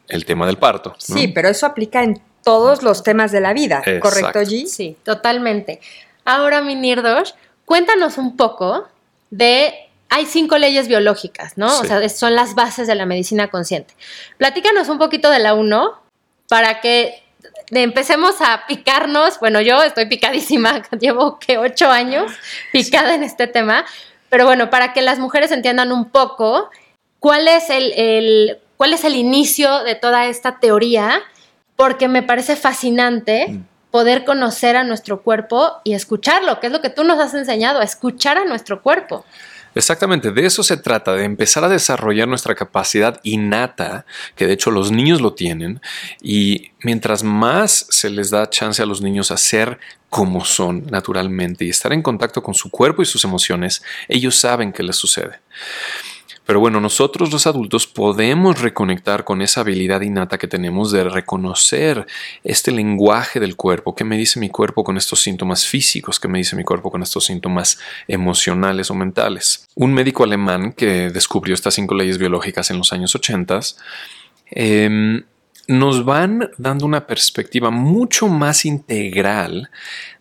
el 0.07 0.25
tema 0.25 0.45
del 0.45 0.57
parto. 0.57 0.95
Sí, 0.97 1.27
pero 1.29 1.49
eso 1.49 1.65
aplica 1.65 2.03
en 2.03 2.21
todos 2.43 2.83
los 2.83 3.03
temas 3.03 3.31
de 3.31 3.41
la 3.41 3.53
vida, 3.53 3.81
¿correcto, 4.01 4.39
G? 4.39 4.65
Sí, 4.65 4.97
totalmente. 5.03 5.79
Ahora, 6.25 6.61
mi 6.61 6.75
Nirdosh, 6.75 7.31
cuéntanos 7.65 8.17
un 8.17 8.35
poco 8.35 8.87
de 9.29 9.73
hay 10.11 10.25
cinco 10.25 10.57
leyes 10.57 10.89
biológicas, 10.89 11.57
¿no? 11.57 11.67
O 11.79 11.85
sea, 11.85 12.07
son 12.09 12.35
las 12.35 12.53
bases 12.53 12.85
de 12.85 12.95
la 12.95 13.05
medicina 13.05 13.47
consciente. 13.47 13.95
Platícanos 14.37 14.89
un 14.89 14.97
poquito 14.97 15.29
de 15.29 15.39
la 15.39 15.53
uno 15.53 16.01
para 16.49 16.81
que 16.81 17.23
empecemos 17.71 18.41
a 18.41 18.65
picarnos. 18.67 19.39
Bueno, 19.39 19.61
yo 19.61 19.81
estoy 19.81 20.07
picadísima, 20.07 20.83
llevo 20.99 21.39
que 21.39 21.57
ocho 21.57 21.89
años 21.89 22.29
picada 22.73 23.15
en 23.15 23.23
este 23.23 23.47
tema, 23.47 23.85
pero 24.29 24.45
bueno, 24.45 24.69
para 24.69 24.91
que 24.91 25.01
las 25.01 25.17
mujeres 25.17 25.49
entiendan 25.53 25.93
un 25.93 26.09
poco 26.09 26.69
cuál 27.19 27.47
es 27.47 27.69
el, 27.69 28.59
cuál 28.75 28.91
es 28.91 29.05
el 29.05 29.15
inicio 29.15 29.81
de 29.85 29.95
toda 29.95 30.25
esta 30.25 30.59
teoría, 30.59 31.21
porque 31.77 32.09
me 32.09 32.21
parece 32.21 32.57
fascinante. 32.57 33.47
Mm. 33.47 33.63
poder 33.91 34.23
conocer 34.23 34.77
a 34.77 34.85
nuestro 34.85 35.21
cuerpo 35.21 35.81
y 35.83 35.95
escucharlo, 35.95 36.61
que 36.61 36.67
es 36.67 36.71
lo 36.73 36.79
que 36.79 36.89
tú 36.89 37.03
nos 37.03 37.19
has 37.19 37.33
enseñado, 37.33 37.81
a 37.81 37.83
escuchar 37.83 38.37
a 38.37 38.45
nuestro 38.45 38.81
cuerpo. 38.81 39.25
Exactamente, 39.73 40.31
de 40.31 40.45
eso 40.45 40.63
se 40.63 40.75
trata, 40.75 41.13
de 41.13 41.23
empezar 41.23 41.63
a 41.63 41.69
desarrollar 41.69 42.27
nuestra 42.27 42.55
capacidad 42.55 43.21
innata, 43.23 44.05
que 44.35 44.45
de 44.45 44.53
hecho 44.53 44.69
los 44.69 44.91
niños 44.91 45.21
lo 45.21 45.33
tienen, 45.33 45.81
y 46.21 46.71
mientras 46.83 47.23
más 47.23 47.85
se 47.89 48.09
les 48.09 48.31
da 48.31 48.49
chance 48.49 48.81
a 48.81 48.85
los 48.85 49.01
niños 49.01 49.31
a 49.31 49.37
ser 49.37 49.79
como 50.09 50.43
son 50.43 50.85
naturalmente 50.87 51.63
y 51.63 51.69
estar 51.69 51.93
en 51.93 52.01
contacto 52.01 52.43
con 52.43 52.53
su 52.53 52.69
cuerpo 52.69 53.01
y 53.01 53.05
sus 53.05 53.23
emociones, 53.23 53.81
ellos 54.09 54.35
saben 54.35 54.73
qué 54.73 54.83
les 54.83 54.97
sucede. 54.97 55.39
Pero 56.45 56.59
bueno, 56.59 56.81
nosotros 56.81 57.31
los 57.31 57.47
adultos 57.47 57.87
podemos 57.87 58.61
reconectar 58.61 59.23
con 59.23 59.41
esa 59.41 59.61
habilidad 59.61 60.01
innata 60.01 60.37
que 60.37 60.47
tenemos 60.47 60.91
de 60.91 61.03
reconocer 61.03 62.05
este 62.43 62.71
lenguaje 62.71 63.39
del 63.39 63.55
cuerpo, 63.55 63.95
qué 63.95 64.03
me 64.03 64.17
dice 64.17 64.39
mi 64.39 64.49
cuerpo 64.49 64.83
con 64.83 64.97
estos 64.97 65.21
síntomas 65.21 65.65
físicos, 65.65 66.19
qué 66.19 66.27
me 66.27 66.39
dice 66.39 66.55
mi 66.55 66.63
cuerpo 66.63 66.91
con 66.91 67.03
estos 67.03 67.25
síntomas 67.25 67.79
emocionales 68.07 68.89
o 68.91 68.95
mentales. 68.95 69.67
Un 69.75 69.93
médico 69.93 70.23
alemán 70.23 70.73
que 70.73 71.09
descubrió 71.09 71.53
estas 71.53 71.75
cinco 71.75 71.95
leyes 71.95 72.17
biológicas 72.17 72.69
en 72.71 72.77
los 72.77 72.91
años 72.91 73.15
80 73.15 73.41
nos 75.71 76.03
van 76.03 76.51
dando 76.57 76.85
una 76.85 77.07
perspectiva 77.07 77.71
mucho 77.71 78.27
más 78.27 78.65
integral 78.65 79.69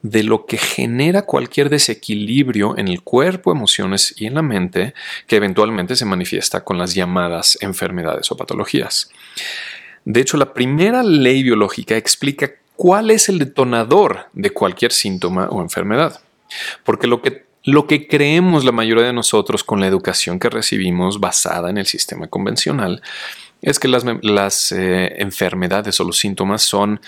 de 0.00 0.22
lo 0.22 0.46
que 0.46 0.56
genera 0.56 1.22
cualquier 1.22 1.68
desequilibrio 1.68 2.78
en 2.78 2.86
el 2.86 3.02
cuerpo, 3.02 3.50
emociones 3.50 4.14
y 4.16 4.26
en 4.26 4.34
la 4.34 4.42
mente 4.42 4.94
que 5.26 5.34
eventualmente 5.34 5.96
se 5.96 6.04
manifiesta 6.04 6.62
con 6.62 6.78
las 6.78 6.94
llamadas 6.94 7.58
enfermedades 7.62 8.30
o 8.30 8.36
patologías. 8.36 9.10
De 10.04 10.20
hecho, 10.20 10.36
la 10.36 10.54
primera 10.54 11.02
ley 11.02 11.42
biológica 11.42 11.96
explica 11.96 12.52
cuál 12.76 13.10
es 13.10 13.28
el 13.28 13.40
detonador 13.40 14.28
de 14.32 14.50
cualquier 14.50 14.92
síntoma 14.92 15.48
o 15.48 15.62
enfermedad. 15.62 16.20
Porque 16.84 17.08
lo 17.08 17.22
que 17.22 17.50
lo 17.62 17.86
que 17.86 18.08
creemos 18.08 18.64
la 18.64 18.72
mayoría 18.72 19.04
de 19.04 19.12
nosotros 19.12 19.64
con 19.64 19.80
la 19.80 19.86
educación 19.86 20.38
que 20.38 20.48
recibimos 20.48 21.20
basada 21.20 21.68
en 21.68 21.76
el 21.76 21.84
sistema 21.84 22.26
convencional 22.26 23.02
es 23.62 23.78
que 23.78 23.88
las, 23.88 24.72
eh, 24.72 25.14
enfermedades 25.18 26.00
o 26.00 26.04
los 26.04 26.18
síntomas 26.18 26.62
son, 26.62 27.00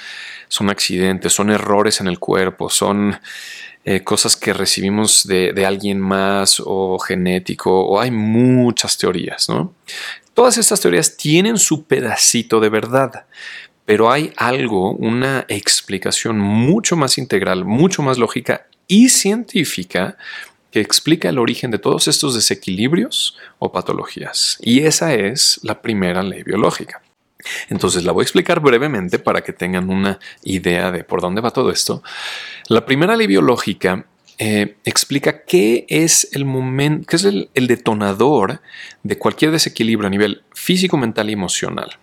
son 0.49 0.71
accidentes, 0.71 1.33
son 1.33 1.51
errores 1.51 2.01
en 2.01 2.09
el 2.09 2.19
cuerpo, 2.19 2.69
son 2.69 3.19
eh, 3.85 4.03
cosas 4.03 4.37
que 4.37 4.53
recibimos 4.53 5.27
de, 5.27 5.65
alguien 5.67 6.01
más 6.01 6.63
o 6.65 6.99
genético, 6.99 7.85
o 7.87 8.01
hay 8.01 8.11
muchas 8.11 8.99
teorías, 8.99 9.49
¿no? 9.49 9.75
Todas 10.35 10.57
estas 10.59 10.81
teorías 10.81 11.17
tienen 11.17 11.59
su 11.59 11.85
pedacito 11.85 12.61
de 12.61 12.69
verdad, 12.69 13.27
pero 13.85 14.11
hay 14.11 14.33
algo, 14.37 14.93
una 14.93 15.45
explicación 15.49 16.39
mucho 16.39 16.97
más 16.97 17.19
integral, 17.19 17.65
mucho 17.65 18.03
más 18.03 18.19
lógica 18.19 18.67
y 18.87 19.09
científica 19.09 20.17
que 20.73 20.81
explica 20.81 21.29
el 21.29 21.39
origen 21.39 21.71
de 21.71 21.79
todos 21.79 22.09
estos 22.09 22.35
desequilibrios 22.35 23.37
o 23.59 23.71
patologías. 23.71 24.59
Y 24.61 24.81
esa 24.81 25.15
es 25.15 25.61
la 25.63 25.83
primera 25.83 26.23
ley 26.23 26.43
biológica. 26.43 27.03
Entonces 27.69 28.05
la 28.05 28.13
voy 28.13 28.23
a 28.23 28.25
explicar 28.25 28.61
brevemente 28.61 29.19
para 29.19 29.43
que 29.43 29.53
tengan 29.53 29.91
una 29.91 30.19
idea 30.43 30.91
de 30.91 31.05
por 31.05 31.21
dónde 31.21 31.41
va 31.41 31.51
todo 31.51 31.71
esto. 31.71 32.03
La 32.69 32.87
primera 32.87 33.17
ley 33.17 33.27
biológica 33.27 34.07
eh, 34.39 34.77
explica 34.85 35.45
qué 35.45 35.85
es 35.89 36.29
el 36.33 36.45
momento, 36.45 37.07
qué 37.07 37.17
es 37.17 37.25
el 37.25 37.67
detonador 37.67 38.61
de 39.03 39.19
cualquier 39.19 39.51
desequilibrio 39.51 40.07
a 40.07 40.11
nivel 40.11 40.43
físico, 40.53 40.97
mental 40.97 41.29
y 41.29 41.35
emocional. 41.35 41.99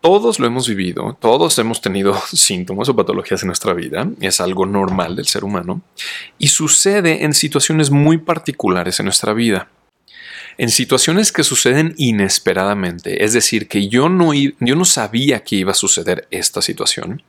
Todos 0.00 0.38
lo 0.38 0.46
hemos 0.46 0.68
vivido, 0.68 1.16
todos 1.20 1.58
hemos 1.58 1.80
tenido 1.80 2.20
síntomas 2.32 2.88
o 2.88 2.94
patologías 2.96 3.42
en 3.42 3.48
nuestra 3.48 3.74
vida, 3.74 4.08
es 4.20 4.40
algo 4.40 4.64
normal 4.64 5.16
del 5.16 5.26
ser 5.26 5.44
humano, 5.44 5.82
y 6.38 6.48
sucede 6.48 7.24
en 7.24 7.34
situaciones 7.34 7.90
muy 7.90 8.18
particulares 8.18 9.00
en 9.00 9.06
nuestra 9.06 9.32
vida. 9.32 9.68
En 10.56 10.70
situaciones 10.70 11.30
que 11.30 11.44
suceden 11.44 11.94
inesperadamente, 11.98 13.24
es 13.24 13.32
decir, 13.32 13.68
que 13.68 13.88
yo 13.88 14.08
no, 14.08 14.34
yo 14.34 14.74
no 14.76 14.84
sabía 14.84 15.44
que 15.44 15.56
iba 15.56 15.70
a 15.70 15.74
suceder 15.74 16.26
esta 16.32 16.62
situación. 16.62 17.22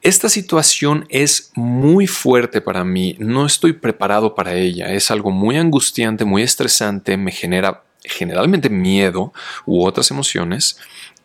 Esta 0.00 0.28
situación 0.28 1.06
es 1.10 1.50
muy 1.56 2.06
fuerte 2.06 2.60
para 2.60 2.84
mí, 2.84 3.16
no 3.18 3.44
estoy 3.44 3.72
preparado 3.72 4.34
para 4.34 4.54
ella, 4.54 4.92
es 4.92 5.10
algo 5.10 5.30
muy 5.30 5.56
angustiante, 5.56 6.24
muy 6.24 6.42
estresante, 6.42 7.16
me 7.16 7.32
genera 7.32 7.82
generalmente 8.04 8.70
miedo 8.70 9.32
u 9.64 9.84
otras 9.84 10.10
emociones 10.10 10.78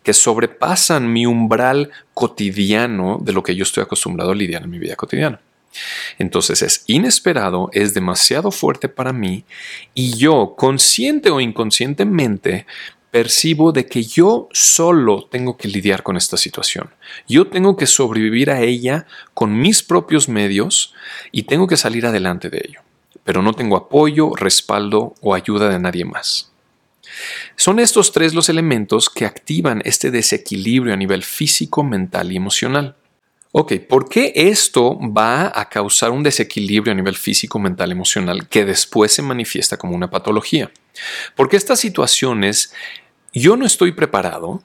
que 0.03 0.13
sobrepasan 0.13 1.11
mi 1.11 1.25
umbral 1.25 1.91
cotidiano 2.13 3.19
de 3.21 3.33
lo 3.33 3.43
que 3.43 3.55
yo 3.55 3.63
estoy 3.63 3.83
acostumbrado 3.83 4.31
a 4.31 4.35
lidiar 4.35 4.63
en 4.63 4.69
mi 4.69 4.79
vida 4.79 4.95
cotidiana. 4.95 5.39
Entonces 6.17 6.61
es 6.61 6.83
inesperado, 6.87 7.69
es 7.73 7.93
demasiado 7.93 8.51
fuerte 8.51 8.89
para 8.89 9.13
mí 9.13 9.45
y 9.93 10.17
yo, 10.17 10.55
consciente 10.57 11.29
o 11.29 11.39
inconscientemente, 11.39 12.65
percibo 13.11 13.71
de 13.71 13.85
que 13.85 14.03
yo 14.03 14.47
solo 14.51 15.27
tengo 15.29 15.57
que 15.57 15.67
lidiar 15.67 16.01
con 16.01 16.15
esta 16.17 16.37
situación. 16.37 16.89
Yo 17.27 17.47
tengo 17.47 17.75
que 17.75 17.85
sobrevivir 17.85 18.49
a 18.49 18.61
ella 18.61 19.05
con 19.33 19.59
mis 19.59 19.83
propios 19.83 20.29
medios 20.29 20.93
y 21.31 21.43
tengo 21.43 21.67
que 21.67 21.77
salir 21.77 22.05
adelante 22.05 22.49
de 22.49 22.63
ello. 22.65 22.81
Pero 23.23 23.41
no 23.41 23.53
tengo 23.53 23.75
apoyo, 23.77 24.33
respaldo 24.35 25.13
o 25.21 25.35
ayuda 25.35 25.69
de 25.69 25.79
nadie 25.79 26.05
más. 26.05 26.50
Son 27.55 27.79
estos 27.79 28.11
tres 28.11 28.33
los 28.33 28.49
elementos 28.49 29.09
que 29.09 29.25
activan 29.25 29.81
este 29.85 30.11
desequilibrio 30.11 30.93
a 30.93 30.97
nivel 30.97 31.23
físico, 31.23 31.83
mental 31.83 32.31
y 32.31 32.37
emocional. 32.37 32.95
Ok, 33.53 33.73
¿por 33.89 34.07
qué 34.07 34.31
esto 34.33 34.97
va 34.99 35.51
a 35.53 35.67
causar 35.67 36.11
un 36.11 36.23
desequilibrio 36.23 36.93
a 36.93 36.95
nivel 36.95 37.17
físico, 37.17 37.59
mental, 37.59 37.91
emocional 37.91 38.47
que 38.47 38.63
después 38.63 39.11
se 39.11 39.21
manifiesta 39.21 39.77
como 39.77 39.93
una 39.93 40.09
patología? 40.09 40.71
Porque 41.35 41.57
estas 41.57 41.79
situaciones 41.79 42.73
yo 43.33 43.57
no 43.57 43.65
estoy 43.65 43.91
preparado, 43.91 44.63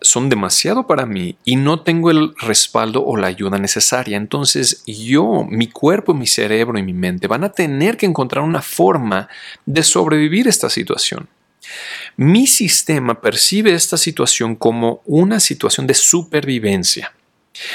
son 0.00 0.28
demasiado 0.28 0.86
para 0.86 1.06
mí 1.06 1.36
y 1.44 1.56
no 1.56 1.80
tengo 1.80 2.10
el 2.10 2.34
respaldo 2.36 3.04
o 3.04 3.16
la 3.16 3.26
ayuda 3.26 3.58
necesaria. 3.58 4.16
Entonces 4.16 4.82
yo, 4.86 5.46
mi 5.48 5.68
cuerpo, 5.68 6.14
mi 6.14 6.26
cerebro 6.26 6.78
y 6.78 6.82
mi 6.82 6.92
mente 6.92 7.26
van 7.26 7.44
a 7.44 7.52
tener 7.52 7.96
que 7.96 8.06
encontrar 8.06 8.44
una 8.44 8.62
forma 8.62 9.28
de 9.64 9.82
sobrevivir 9.82 10.48
esta 10.48 10.70
situación. 10.70 11.28
Mi 12.16 12.46
sistema 12.46 13.20
percibe 13.20 13.74
esta 13.74 13.96
situación 13.96 14.56
como 14.56 15.02
una 15.04 15.40
situación 15.40 15.86
de 15.86 15.94
supervivencia 15.94 17.12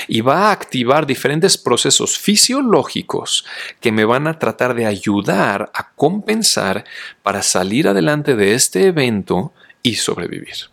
y 0.08 0.22
va 0.22 0.50
a 0.50 0.52
activar 0.52 1.06
diferentes 1.06 1.58
procesos 1.58 2.18
fisiológicos 2.18 3.46
que 3.80 3.92
me 3.92 4.06
van 4.06 4.28
a 4.28 4.38
tratar 4.38 4.76
de 4.76 4.86
ayudar 4.86 5.72
a 5.74 5.92
compensar 5.94 6.86
para 7.24 7.42
salir 7.42 7.88
adelante 7.88 8.36
de 8.36 8.54
este 8.54 8.88
evento 8.88 9.54
y 9.84 9.96
sobrevivir. 9.96 10.72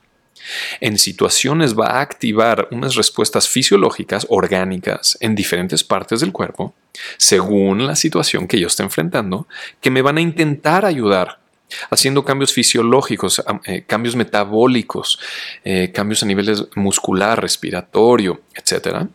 En 0.80 0.98
situaciones 0.98 1.78
va 1.78 1.86
a 1.86 2.00
activar 2.00 2.68
unas 2.70 2.94
respuestas 2.94 3.48
fisiológicas 3.48 4.26
orgánicas 4.30 5.18
en 5.20 5.34
diferentes 5.34 5.84
partes 5.84 6.20
del 6.20 6.32
cuerpo, 6.32 6.74
según 7.16 7.86
la 7.86 7.96
situación 7.96 8.48
que 8.48 8.58
yo 8.58 8.68
esté 8.68 8.82
enfrentando, 8.82 9.46
que 9.80 9.90
me 9.90 10.02
van 10.02 10.16
a 10.16 10.22
intentar 10.22 10.84
ayudar 10.84 11.38
haciendo 11.90 12.24
cambios 12.24 12.52
fisiológicos, 12.52 13.42
eh, 13.64 13.84
cambios 13.86 14.16
metabólicos, 14.16 15.18
eh, 15.64 15.90
cambios 15.92 16.22
a 16.22 16.26
niveles 16.26 16.64
muscular, 16.74 17.40
respiratorio, 17.40 18.42
etc. 18.54 19.06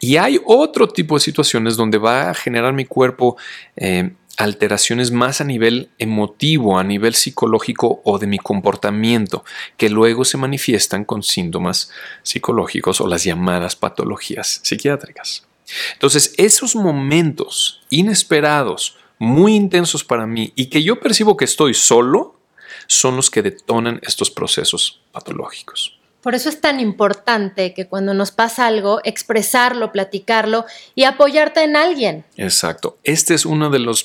Y 0.00 0.16
hay 0.16 0.40
otro 0.44 0.88
tipo 0.88 1.16
de 1.16 1.20
situaciones 1.20 1.76
donde 1.76 1.98
va 1.98 2.30
a 2.30 2.34
generar 2.34 2.72
mi 2.72 2.86
cuerpo 2.86 3.36
eh, 3.76 4.12
alteraciones 4.36 5.10
más 5.10 5.40
a 5.40 5.44
nivel 5.44 5.90
emotivo, 5.98 6.78
a 6.78 6.84
nivel 6.84 7.14
psicológico 7.14 8.00
o 8.04 8.18
de 8.18 8.26
mi 8.26 8.38
comportamiento, 8.38 9.44
que 9.76 9.90
luego 9.90 10.24
se 10.24 10.38
manifiestan 10.38 11.04
con 11.04 11.22
síntomas 11.22 11.90
psicológicos 12.22 13.00
o 13.00 13.06
las 13.06 13.24
llamadas 13.24 13.76
patologías 13.76 14.60
psiquiátricas. 14.62 15.46
Entonces, 15.92 16.32
esos 16.38 16.74
momentos 16.74 17.82
inesperados, 17.90 18.96
muy 19.20 19.54
intensos 19.54 20.02
para 20.02 20.26
mí 20.26 20.52
y 20.56 20.66
que 20.66 20.82
yo 20.82 20.98
percibo 20.98 21.36
que 21.36 21.44
estoy 21.44 21.74
solo, 21.74 22.40
son 22.86 23.16
los 23.16 23.30
que 23.30 23.42
detonan 23.42 24.00
estos 24.02 24.30
procesos 24.30 25.02
patológicos. 25.12 25.99
Por 26.22 26.34
eso 26.34 26.48
es 26.50 26.60
tan 26.60 26.80
importante 26.80 27.72
que 27.72 27.86
cuando 27.86 28.12
nos 28.12 28.30
pasa 28.30 28.66
algo, 28.66 29.00
expresarlo, 29.04 29.90
platicarlo 29.90 30.66
y 30.94 31.04
apoyarte 31.04 31.62
en 31.62 31.76
alguien. 31.76 32.24
Exacto. 32.36 32.98
Este 33.04 33.34
es 33.34 33.46
uno 33.46 33.70
de 33.70 33.78
los 33.78 34.04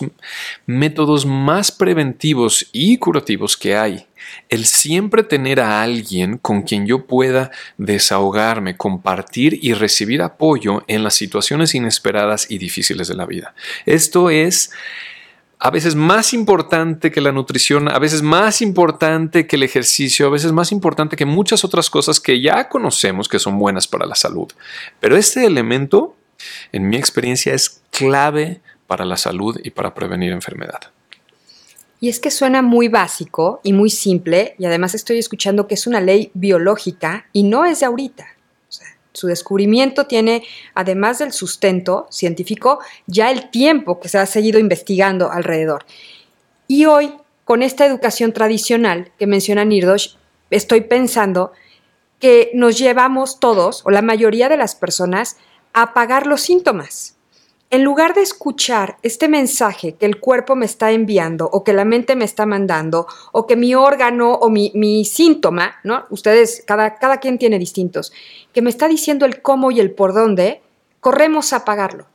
métodos 0.66 1.26
más 1.26 1.72
preventivos 1.72 2.68
y 2.72 2.98
curativos 2.98 3.58
que 3.58 3.76
hay. 3.76 4.08
El 4.50 4.66
siempre 4.66 5.24
tener 5.24 5.60
a 5.60 5.82
alguien 5.82 6.38
con 6.38 6.62
quien 6.62 6.88
yo 6.88 7.06
pueda 7.06 7.52
desahogarme, 7.78 8.78
compartir 8.78 9.60
y 9.62 9.74
recibir 9.74 10.22
apoyo 10.22 10.84
en 10.88 11.04
las 11.04 11.16
situaciones 11.16 11.76
inesperadas 11.76 12.50
y 12.50 12.58
difíciles 12.58 13.08
de 13.08 13.16
la 13.16 13.26
vida. 13.26 13.54
Esto 13.86 14.30
es 14.30 14.72
a 15.60 15.70
veces 15.70 15.96
más 15.96 16.34
importante 16.34 17.12
que 17.12 17.22
la 17.22 17.32
nutrición, 17.32 17.90
a 17.90 18.00
veces 18.00 18.22
más 18.22 18.62
importante 18.62 19.48
que 19.48 19.56
el 19.56 19.64
ejercicio, 19.64 20.28
a 20.28 20.30
veces 20.30 20.52
más 20.52 20.72
importante 20.72 21.16
que 21.16 21.26
muchas 21.26 21.64
otras 21.64 21.90
cosas 21.90 22.20
que 22.20 22.42
ya 22.42 22.70
conocemos 22.70 23.28
que 23.28 23.40
son 23.40 23.58
buenas 23.58 23.88
para 23.88 24.06
la 24.06 24.16
salud. 24.16 24.52
Pero 25.00 25.16
este 25.16 25.46
elemento, 25.46 26.16
en 26.72 26.90
mi 26.90 26.98
experiencia, 26.98 27.54
es 27.54 27.82
clave 27.92 28.62
para 28.88 29.06
la 29.06 29.18
salud 29.18 29.60
y 29.64 29.72
para 29.72 29.94
prevenir 29.94 30.32
enfermedad. 30.32 30.82
Y 32.00 32.10
es 32.10 32.20
que 32.20 32.30
suena 32.30 32.62
muy 32.62 32.88
básico 32.88 33.62
y 33.64 33.74
muy 33.74 33.90
simple, 33.90 34.56
y 34.60 34.66
además 34.66 34.94
estoy 34.94 35.18
escuchando 35.18 35.68
que 35.68 35.76
es 35.76 35.88
una 35.88 36.02
ley 36.02 36.30
biológica 36.34 37.28
y 37.32 37.44
no 37.44 37.66
es 37.66 37.80
de 37.80 37.86
ahorita. 37.86 38.28
Su 39.16 39.28
descubrimiento 39.28 40.06
tiene, 40.06 40.44
además 40.74 41.20
del 41.20 41.32
sustento 41.32 42.08
científico, 42.12 42.80
ya 43.08 43.32
el 43.32 43.50
tiempo 43.50 44.00
que 44.00 44.10
se 44.10 44.18
ha 44.18 44.26
seguido 44.26 44.60
investigando 44.60 45.32
alrededor. 45.32 45.86
Y 46.68 46.86
hoy, 46.86 47.14
con 47.44 47.64
esta 47.64 47.86
educación 47.86 48.34
tradicional 48.34 49.12
que 49.18 49.28
menciona 49.28 49.66
Nirdosh, 49.66 50.16
estoy 50.52 50.82
pensando 50.82 51.52
que 52.20 52.52
nos 52.54 52.78
llevamos 52.78 53.40
todos, 53.40 53.82
o 53.86 53.92
la 53.92 54.02
mayoría 54.02 54.50
de 54.50 54.58
las 54.58 54.76
personas, 54.76 55.38
a 55.74 55.84
apagar 55.84 56.28
los 56.28 56.42
síntomas 56.42 57.15
en 57.75 57.84
lugar 57.84 58.13
de 58.13 58.22
escuchar 58.22 58.98
este 59.03 59.27
mensaje 59.27 59.96
que 59.96 60.05
el 60.05 60.20
cuerpo 60.20 60.55
me 60.55 60.65
está 60.65 60.91
enviando 60.91 61.50
o 61.51 61.63
que 61.63 61.74
la 61.74 61.84
mente 61.84 62.15
me 62.15 62.24
está 62.24 62.46
mandando 62.46 63.05
o 63.32 63.46
que 63.46 63.55
mi 63.55 63.75
órgano 63.75 64.34
o 64.34 64.50
mi, 64.50 65.05
síntoma, 65.05 65.75
¿no? 65.84 66.05
Ustedes, 66.10 66.63
cada, 66.65 66.96
cada 66.96 67.17
quien 67.17 67.38
tiene 67.38 67.60
distintos, 67.60 68.13
que 68.53 68.62
me 68.62 68.70
está 68.70 68.88
diciendo 68.88 69.25
el 69.25 69.41
cómo 69.41 69.72
y 69.72 69.79
el 69.79 69.91
por 69.91 70.13
dónde, 70.13 70.62
corremos 71.01 71.53
a 71.53 71.58
apagarlo, 71.58 72.05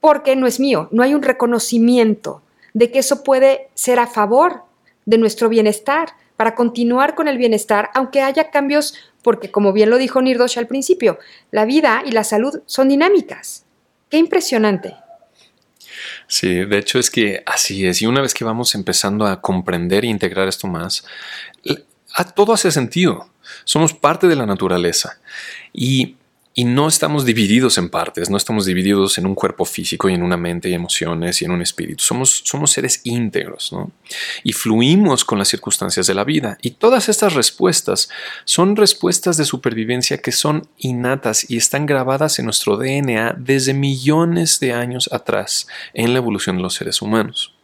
porque 0.00 0.36
no 0.36 0.46
es 0.46 0.58
mío, 0.58 0.88
no 0.90 1.02
hay 1.02 1.12
un 1.12 1.22
reconocimiento 1.22 2.42
de 2.72 2.90
que 2.90 3.00
eso 3.00 3.22
puede 3.22 3.68
ser 3.74 3.98
a 3.98 4.06
favor 4.06 4.62
de 5.04 5.18
nuestro 5.18 5.48
bienestar, 5.48 6.14
para 6.40 6.54
continuar 6.54 7.14
con 7.14 7.28
el 7.28 7.36
bienestar, 7.36 7.90
aunque 7.92 8.22
haya 8.22 8.50
cambios, 8.50 8.94
porque 9.20 9.50
como 9.50 9.74
bien 9.74 9.90
lo 9.90 9.98
dijo 9.98 10.22
Nirdosh 10.22 10.58
al 10.58 10.66
principio, 10.66 11.18
la 11.50 11.66
vida 11.66 12.02
y 12.06 12.12
la 12.12 12.24
salud 12.24 12.62
son 12.64 12.88
dinámicas. 12.88 13.66
Qué 14.08 14.16
impresionante. 14.16 14.96
Sí, 16.26 16.64
de 16.64 16.78
hecho 16.78 16.98
es 16.98 17.10
que 17.10 17.42
así 17.46 17.86
es. 17.86 18.02
Y 18.02 18.06
una 18.06 18.20
vez 18.20 18.34
que 18.34 18.44
vamos 18.44 18.74
empezando 18.74 19.26
a 19.26 19.40
comprender 19.40 20.04
e 20.04 20.08
integrar 20.08 20.48
esto 20.48 20.66
más, 20.66 21.04
todo 22.34 22.52
hace 22.52 22.70
sentido. 22.70 23.28
Somos 23.64 23.92
parte 23.92 24.28
de 24.28 24.36
la 24.36 24.46
naturaleza. 24.46 25.18
Y 25.72 26.16
y 26.52 26.64
no 26.64 26.88
estamos 26.88 27.24
divididos 27.24 27.78
en 27.78 27.90
partes, 27.90 28.28
no 28.28 28.36
estamos 28.36 28.66
divididos 28.66 29.18
en 29.18 29.26
un 29.26 29.36
cuerpo 29.36 29.64
físico 29.64 30.08
y 30.08 30.14
en 30.14 30.22
una 30.22 30.36
mente 30.36 30.68
y 30.68 30.74
emociones 30.74 31.40
y 31.40 31.44
en 31.44 31.52
un 31.52 31.62
espíritu. 31.62 32.02
Somos, 32.02 32.42
somos 32.44 32.72
seres 32.72 33.02
íntegros, 33.04 33.72
¿no? 33.72 33.92
Y 34.42 34.52
fluimos 34.52 35.24
con 35.24 35.38
las 35.38 35.48
circunstancias 35.48 36.08
de 36.08 36.14
la 36.14 36.24
vida. 36.24 36.58
Y 36.60 36.72
todas 36.72 37.08
estas 37.08 37.34
respuestas 37.34 38.08
son 38.44 38.74
respuestas 38.74 39.36
de 39.36 39.44
supervivencia 39.44 40.18
que 40.18 40.32
son 40.32 40.68
innatas 40.78 41.48
y 41.48 41.56
están 41.56 41.86
grabadas 41.86 42.40
en 42.40 42.46
nuestro 42.46 42.76
DNA 42.76 43.36
desde 43.38 43.72
millones 43.72 44.58
de 44.58 44.72
años 44.72 45.08
atrás 45.12 45.68
en 45.94 46.12
la 46.12 46.18
evolución 46.18 46.56
de 46.56 46.62
los 46.62 46.74
seres 46.74 47.00
humanos. 47.00 47.54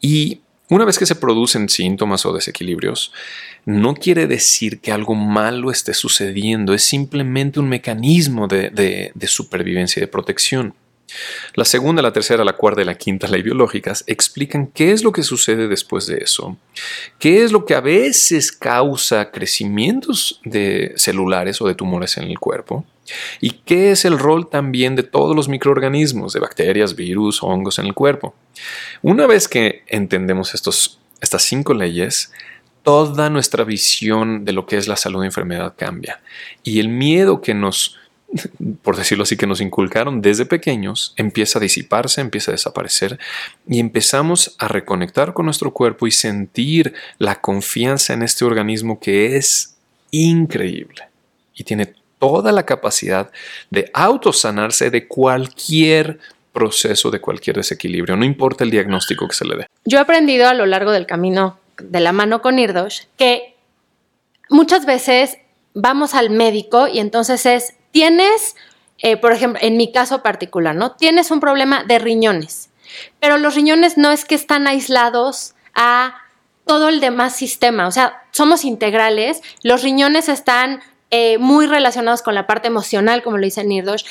Y 0.00 0.40
una 0.68 0.84
vez 0.84 0.98
que 0.98 1.06
se 1.06 1.16
producen 1.16 1.68
síntomas 1.68 2.24
o 2.24 2.32
desequilibrios, 2.32 3.12
no 3.64 3.94
quiere 3.94 4.26
decir 4.26 4.80
que 4.80 4.92
algo 4.92 5.14
malo 5.14 5.70
esté 5.70 5.94
sucediendo, 5.94 6.74
es 6.74 6.82
simplemente 6.82 7.60
un 7.60 7.68
mecanismo 7.68 8.48
de, 8.48 9.12
supervivencia 9.26 10.00
y 10.00 10.02
de 10.02 10.08
protección. 10.08 10.74
La 11.54 11.66
segunda, 11.66 12.00
la 12.00 12.12
tercera, 12.12 12.42
la 12.42 12.54
cuarta 12.54 12.80
y 12.80 12.86
la 12.86 12.96
quinta 12.96 13.28
ley 13.28 13.42
biológicas 13.42 14.02
explican 14.06 14.68
qué 14.68 14.92
es 14.92 15.04
lo 15.04 15.12
que 15.12 15.22
sucede 15.22 15.68
después 15.68 16.06
de 16.06 16.18
eso, 16.18 16.56
qué 17.18 17.44
es 17.44 17.52
lo 17.52 17.66
que 17.66 17.74
a 17.74 17.80
veces 17.80 18.50
causa 18.50 19.30
crecimientos 19.30 20.40
de 20.42 20.94
celulares 20.96 21.60
o 21.60 21.66
de 21.66 21.74
tumores 21.74 22.16
en 22.16 22.24
el 22.24 22.38
cuerpo 22.38 22.86
y 23.40 23.50
qué 23.50 23.90
es 23.90 24.04
el 24.04 24.18
rol 24.18 24.48
también 24.48 24.96
de 24.96 25.02
todos 25.02 25.34
los 25.34 25.48
microorganismos, 25.48 26.32
de 26.32 26.40
bacterias, 26.40 26.94
virus, 26.96 27.42
hongos 27.42 27.78
en 27.78 27.86
el 27.86 27.94
cuerpo. 27.94 28.34
Una 29.02 29.26
vez 29.26 29.48
que 29.48 29.82
entendemos 29.88 30.54
estos, 30.54 30.98
estas 31.20 31.42
cinco 31.42 31.74
leyes, 31.74 32.32
toda 32.82 33.30
nuestra 33.30 33.64
visión 33.64 34.44
de 34.44 34.52
lo 34.52 34.66
que 34.66 34.76
es 34.76 34.88
la 34.88 34.96
salud 34.96 35.22
y 35.22 35.26
enfermedad 35.26 35.74
cambia. 35.76 36.20
Y 36.62 36.80
el 36.80 36.88
miedo 36.88 37.40
que 37.40 37.54
nos, 37.54 37.98
por 38.82 38.96
decirlo 38.96 39.24
así, 39.24 39.36
que 39.36 39.46
nos 39.46 39.60
inculcaron 39.60 40.20
desde 40.20 40.46
pequeños, 40.46 41.14
empieza 41.16 41.58
a 41.58 41.62
disiparse, 41.62 42.20
empieza 42.20 42.50
a 42.50 42.52
desaparecer 42.52 43.18
y 43.68 43.80
empezamos 43.80 44.56
a 44.58 44.68
reconectar 44.68 45.32
con 45.32 45.46
nuestro 45.46 45.72
cuerpo 45.72 46.06
y 46.06 46.10
sentir 46.10 46.94
la 47.18 47.40
confianza 47.40 48.14
en 48.14 48.22
este 48.22 48.44
organismo 48.44 49.00
que 49.00 49.36
es 49.36 49.76
increíble 50.10 51.04
y 51.54 51.64
tiene 51.64 51.94
toda 52.22 52.52
la 52.52 52.64
capacidad 52.64 53.32
de 53.70 53.90
autosanarse 53.92 54.90
de 54.90 55.08
cualquier 55.08 56.20
proceso, 56.52 57.10
de 57.10 57.20
cualquier 57.20 57.56
desequilibrio, 57.56 58.16
no 58.16 58.24
importa 58.24 58.62
el 58.62 58.70
diagnóstico 58.70 59.26
que 59.26 59.34
se 59.34 59.44
le 59.44 59.56
dé. 59.56 59.66
Yo 59.84 59.98
he 59.98 60.00
aprendido 60.00 60.46
a 60.46 60.54
lo 60.54 60.64
largo 60.64 60.92
del 60.92 61.04
camino 61.04 61.58
de 61.78 61.98
la 61.98 62.12
mano 62.12 62.40
con 62.40 62.60
Irdosh, 62.60 63.06
que 63.16 63.56
muchas 64.50 64.86
veces 64.86 65.38
vamos 65.74 66.14
al 66.14 66.30
médico 66.30 66.86
y 66.86 67.00
entonces 67.00 67.44
es, 67.44 67.74
tienes, 67.90 68.54
eh, 68.98 69.16
por 69.16 69.32
ejemplo, 69.32 69.60
en 69.60 69.76
mi 69.76 69.90
caso 69.90 70.22
particular, 70.22 70.76
¿no? 70.76 70.92
Tienes 70.92 71.32
un 71.32 71.40
problema 71.40 71.82
de 71.82 71.98
riñones, 71.98 72.70
pero 73.18 73.36
los 73.36 73.56
riñones 73.56 73.98
no 73.98 74.12
es 74.12 74.24
que 74.24 74.36
están 74.36 74.68
aislados 74.68 75.56
a 75.74 76.14
todo 76.66 76.88
el 76.88 77.00
demás 77.00 77.34
sistema, 77.34 77.88
o 77.88 77.90
sea, 77.90 78.22
somos 78.30 78.64
integrales, 78.64 79.42
los 79.64 79.82
riñones 79.82 80.28
están 80.28 80.82
eh, 81.12 81.36
muy 81.36 81.66
relacionados 81.66 82.22
con 82.22 82.34
la 82.34 82.46
parte 82.46 82.68
emocional, 82.68 83.22
como 83.22 83.36
lo 83.36 83.44
dice 83.44 83.62
Nirdosh, 83.64 84.04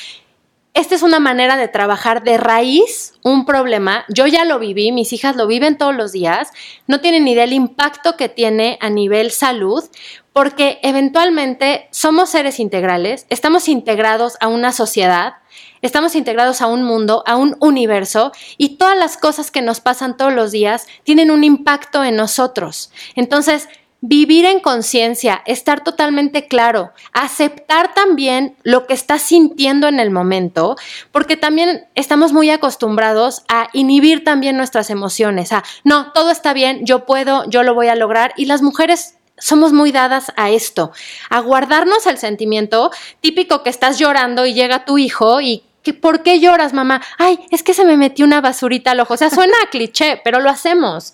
esta 0.72 0.94
es 0.94 1.02
una 1.02 1.18
manera 1.18 1.56
de 1.56 1.68
trabajar 1.68 2.22
de 2.22 2.38
raíz 2.38 3.14
un 3.22 3.44
problema. 3.44 4.04
Yo 4.08 4.26
ya 4.26 4.44
lo 4.46 4.58
viví, 4.58 4.90
mis 4.90 5.12
hijas 5.12 5.36
lo 5.36 5.46
viven 5.46 5.76
todos 5.76 5.94
los 5.94 6.12
días, 6.12 6.50
no 6.86 7.00
tienen 7.00 7.28
idea 7.28 7.42
del 7.42 7.52
impacto 7.52 8.16
que 8.16 8.30
tiene 8.30 8.78
a 8.80 8.88
nivel 8.88 9.32
salud, 9.32 9.84
porque 10.32 10.78
eventualmente 10.82 11.88
somos 11.90 12.30
seres 12.30 12.58
integrales, 12.58 13.26
estamos 13.28 13.68
integrados 13.68 14.36
a 14.40 14.46
una 14.48 14.72
sociedad, 14.72 15.34
estamos 15.82 16.14
integrados 16.14 16.62
a 16.62 16.68
un 16.68 16.84
mundo, 16.84 17.22
a 17.26 17.36
un 17.36 17.56
universo, 17.60 18.32
y 18.56 18.76
todas 18.76 18.96
las 18.96 19.18
cosas 19.18 19.50
que 19.50 19.60
nos 19.60 19.80
pasan 19.80 20.16
todos 20.16 20.32
los 20.32 20.52
días 20.52 20.86
tienen 21.02 21.30
un 21.30 21.44
impacto 21.44 22.02
en 22.02 22.16
nosotros. 22.16 22.92
Entonces, 23.14 23.68
vivir 24.02 24.44
en 24.44 24.58
conciencia, 24.58 25.42
estar 25.46 25.84
totalmente 25.84 26.48
claro, 26.48 26.90
aceptar 27.12 27.94
también 27.94 28.56
lo 28.64 28.86
que 28.86 28.94
estás 28.94 29.22
sintiendo 29.22 29.86
en 29.86 30.00
el 30.00 30.10
momento, 30.10 30.76
porque 31.12 31.36
también 31.36 31.86
estamos 31.94 32.32
muy 32.32 32.50
acostumbrados 32.50 33.44
a 33.48 33.68
inhibir 33.72 34.24
también 34.24 34.56
nuestras 34.56 34.90
emociones, 34.90 35.52
a, 35.52 35.62
no, 35.84 36.10
todo 36.12 36.32
está 36.32 36.52
bien, 36.52 36.84
yo 36.84 37.06
puedo, 37.06 37.48
yo 37.48 37.62
lo 37.62 37.74
voy 37.74 37.86
a 37.86 37.94
lograr, 37.94 38.34
y 38.36 38.46
las 38.46 38.60
mujeres 38.60 39.18
somos 39.38 39.72
muy 39.72 39.92
dadas 39.92 40.32
a 40.36 40.50
esto, 40.50 40.90
a 41.30 41.38
guardarnos 41.38 42.06
el 42.08 42.18
sentimiento 42.18 42.90
típico 43.20 43.62
que 43.62 43.70
estás 43.70 44.00
llorando 44.00 44.46
y 44.46 44.54
llega 44.54 44.84
tu 44.84 44.98
hijo 44.98 45.40
y 45.40 45.62
¿por 46.00 46.22
qué 46.22 46.38
lloras, 46.40 46.72
mamá? 46.72 47.02
Ay, 47.18 47.38
es 47.50 47.62
que 47.62 47.74
se 47.74 47.84
me 47.84 47.96
metió 47.96 48.24
una 48.24 48.40
basurita 48.40 48.92
al 48.92 49.00
ojo. 49.00 49.14
O 49.14 49.16
sea, 49.16 49.30
suena 49.30 49.54
a 49.64 49.70
cliché, 49.70 50.20
pero 50.22 50.38
lo 50.38 50.48
hacemos. 50.48 51.12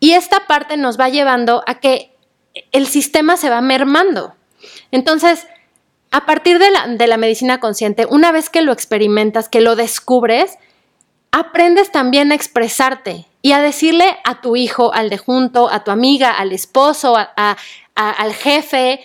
Y 0.00 0.12
esta 0.12 0.46
parte 0.46 0.76
nos 0.76 0.98
va 0.98 1.08
llevando 1.08 1.62
a 1.66 1.80
que 1.80 2.14
el 2.72 2.86
sistema 2.86 3.36
se 3.36 3.50
va 3.50 3.60
mermando. 3.60 4.34
Entonces, 4.90 5.46
a 6.10 6.26
partir 6.26 6.58
de 6.58 6.70
la, 6.70 6.86
de 6.86 7.06
la 7.06 7.16
medicina 7.16 7.60
consciente, 7.60 8.06
una 8.06 8.32
vez 8.32 8.50
que 8.50 8.62
lo 8.62 8.72
experimentas, 8.72 9.48
que 9.48 9.60
lo 9.60 9.76
descubres, 9.76 10.58
aprendes 11.32 11.92
también 11.92 12.32
a 12.32 12.34
expresarte 12.34 13.26
y 13.42 13.52
a 13.52 13.60
decirle 13.60 14.16
a 14.24 14.40
tu 14.40 14.56
hijo, 14.56 14.94
al 14.94 15.10
de 15.10 15.18
junto, 15.18 15.70
a 15.70 15.84
tu 15.84 15.90
amiga, 15.90 16.30
al 16.30 16.52
esposo, 16.52 17.16
al 17.16 18.34
jefe, 18.34 19.00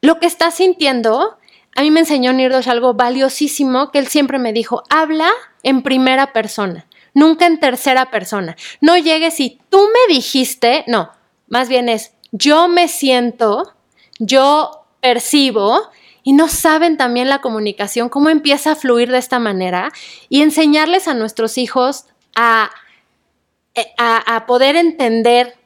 lo 0.00 0.18
que 0.18 0.26
estás 0.26 0.54
sintiendo. 0.54 1.36
A 1.76 1.82
mí 1.82 1.90
me 1.90 2.00
enseñó 2.00 2.32
Nirdosh 2.32 2.68
algo 2.68 2.94
valiosísimo 2.94 3.90
que 3.90 3.98
él 3.98 4.06
siempre 4.06 4.38
me 4.38 4.52
dijo, 4.52 4.82
habla 4.88 5.30
en 5.62 5.82
primera 5.82 6.32
persona, 6.32 6.86
nunca 7.14 7.46
en 7.46 7.58
tercera 7.58 8.10
persona. 8.10 8.56
No 8.80 8.98
llegues 8.98 9.40
y 9.40 9.60
tú 9.70 9.78
me 9.78 10.14
dijiste, 10.14 10.84
no, 10.86 11.10
más 11.48 11.68
bien 11.68 11.88
es, 11.88 12.12
yo 12.32 12.68
me 12.68 12.88
siento, 12.88 13.72
yo 14.18 14.86
percibo 15.00 15.90
y 16.22 16.32
no 16.32 16.48
saben 16.48 16.96
también 16.96 17.28
la 17.28 17.40
comunicación, 17.40 18.08
cómo 18.08 18.30
empieza 18.30 18.72
a 18.72 18.76
fluir 18.76 19.10
de 19.10 19.18
esta 19.18 19.38
manera 19.38 19.92
y 20.28 20.42
enseñarles 20.42 21.06
a 21.06 21.14
nuestros 21.14 21.58
hijos 21.58 22.06
a, 22.34 22.70
eh, 23.74 23.92
a, 23.98 24.46
poder 24.46 24.76
entender 24.76 25.56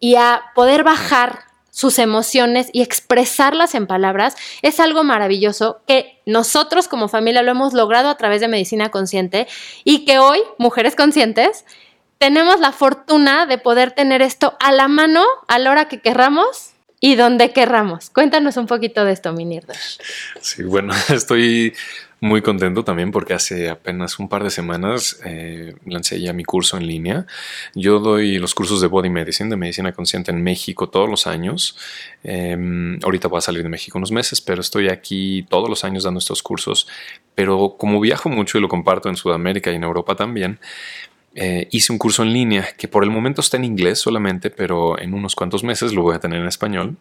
y 0.00 0.16
a 0.16 0.42
poder 0.54 0.82
bajar 0.84 1.44
sus 1.72 1.98
emociones 1.98 2.68
y 2.72 2.82
expresarlas 2.82 3.74
en 3.74 3.86
palabras 3.86 4.36
es 4.60 4.78
algo 4.78 5.04
maravilloso 5.04 5.80
que 5.86 6.20
nosotros 6.26 6.86
como 6.86 7.08
familia 7.08 7.42
lo 7.42 7.50
hemos 7.50 7.72
logrado 7.72 8.10
a 8.10 8.16
través 8.18 8.42
de 8.42 8.48
medicina 8.48 8.90
consciente 8.90 9.48
y 9.82 10.04
que 10.04 10.18
hoy, 10.18 10.38
mujeres 10.58 10.94
conscientes, 10.94 11.64
tenemos 12.18 12.60
la 12.60 12.72
fortuna 12.72 13.46
de 13.46 13.56
poder 13.56 13.92
tener 13.92 14.20
esto 14.20 14.54
a 14.60 14.70
la 14.70 14.86
mano 14.86 15.24
a 15.48 15.58
la 15.58 15.70
hora 15.70 15.88
que 15.88 16.00
querramos 16.00 16.72
y 17.00 17.16
donde 17.16 17.52
querramos. 17.52 18.10
Cuéntanos 18.10 18.58
un 18.58 18.66
poquito 18.66 19.06
de 19.06 19.12
esto, 19.12 19.32
Minirda. 19.32 19.74
Sí, 20.40 20.62
bueno, 20.64 20.94
estoy 21.08 21.74
muy 22.22 22.40
contento 22.40 22.84
también 22.84 23.10
porque 23.10 23.34
hace 23.34 23.68
apenas 23.68 24.20
un 24.20 24.28
par 24.28 24.44
de 24.44 24.50
semanas 24.50 25.20
eh, 25.24 25.74
lancé 25.84 26.20
ya 26.20 26.32
mi 26.32 26.44
curso 26.44 26.76
en 26.76 26.86
línea. 26.86 27.26
Yo 27.74 27.98
doy 27.98 28.38
los 28.38 28.54
cursos 28.54 28.80
de 28.80 28.86
Body 28.86 29.10
Medicine, 29.10 29.50
de 29.50 29.56
medicina 29.56 29.92
consciente 29.92 30.30
en 30.30 30.40
México 30.40 30.88
todos 30.88 31.10
los 31.10 31.26
años. 31.26 31.76
Em, 32.22 33.00
ahorita 33.02 33.26
voy 33.26 33.38
a 33.38 33.40
salir 33.40 33.64
de 33.64 33.68
México 33.68 33.98
unos 33.98 34.12
meses, 34.12 34.40
pero 34.40 34.60
estoy 34.60 34.88
aquí 34.88 35.44
todos 35.50 35.68
los 35.68 35.82
años 35.82 36.04
dando 36.04 36.18
estos 36.18 36.44
cursos. 36.44 36.86
Pero 37.34 37.74
como 37.76 37.98
viajo 37.98 38.28
mucho 38.28 38.56
y 38.56 38.60
lo 38.60 38.68
comparto 38.68 39.08
en 39.08 39.16
Sudamérica 39.16 39.72
y 39.72 39.74
en 39.74 39.82
Europa 39.82 40.14
también, 40.14 40.60
eh, 41.34 41.66
hice 41.72 41.90
un 41.90 41.98
curso 41.98 42.22
en 42.22 42.32
línea 42.32 42.68
que 42.78 42.86
por 42.86 43.02
el 43.02 43.10
momento 43.10 43.40
está 43.40 43.56
en 43.56 43.64
inglés 43.64 43.98
solamente, 43.98 44.48
pero 44.50 44.96
en 44.96 45.12
unos 45.12 45.34
cuantos 45.34 45.64
meses 45.64 45.92
lo 45.92 46.02
voy 46.02 46.14
a 46.14 46.20
tener 46.20 46.40
en 46.40 46.46
español. 46.46 46.96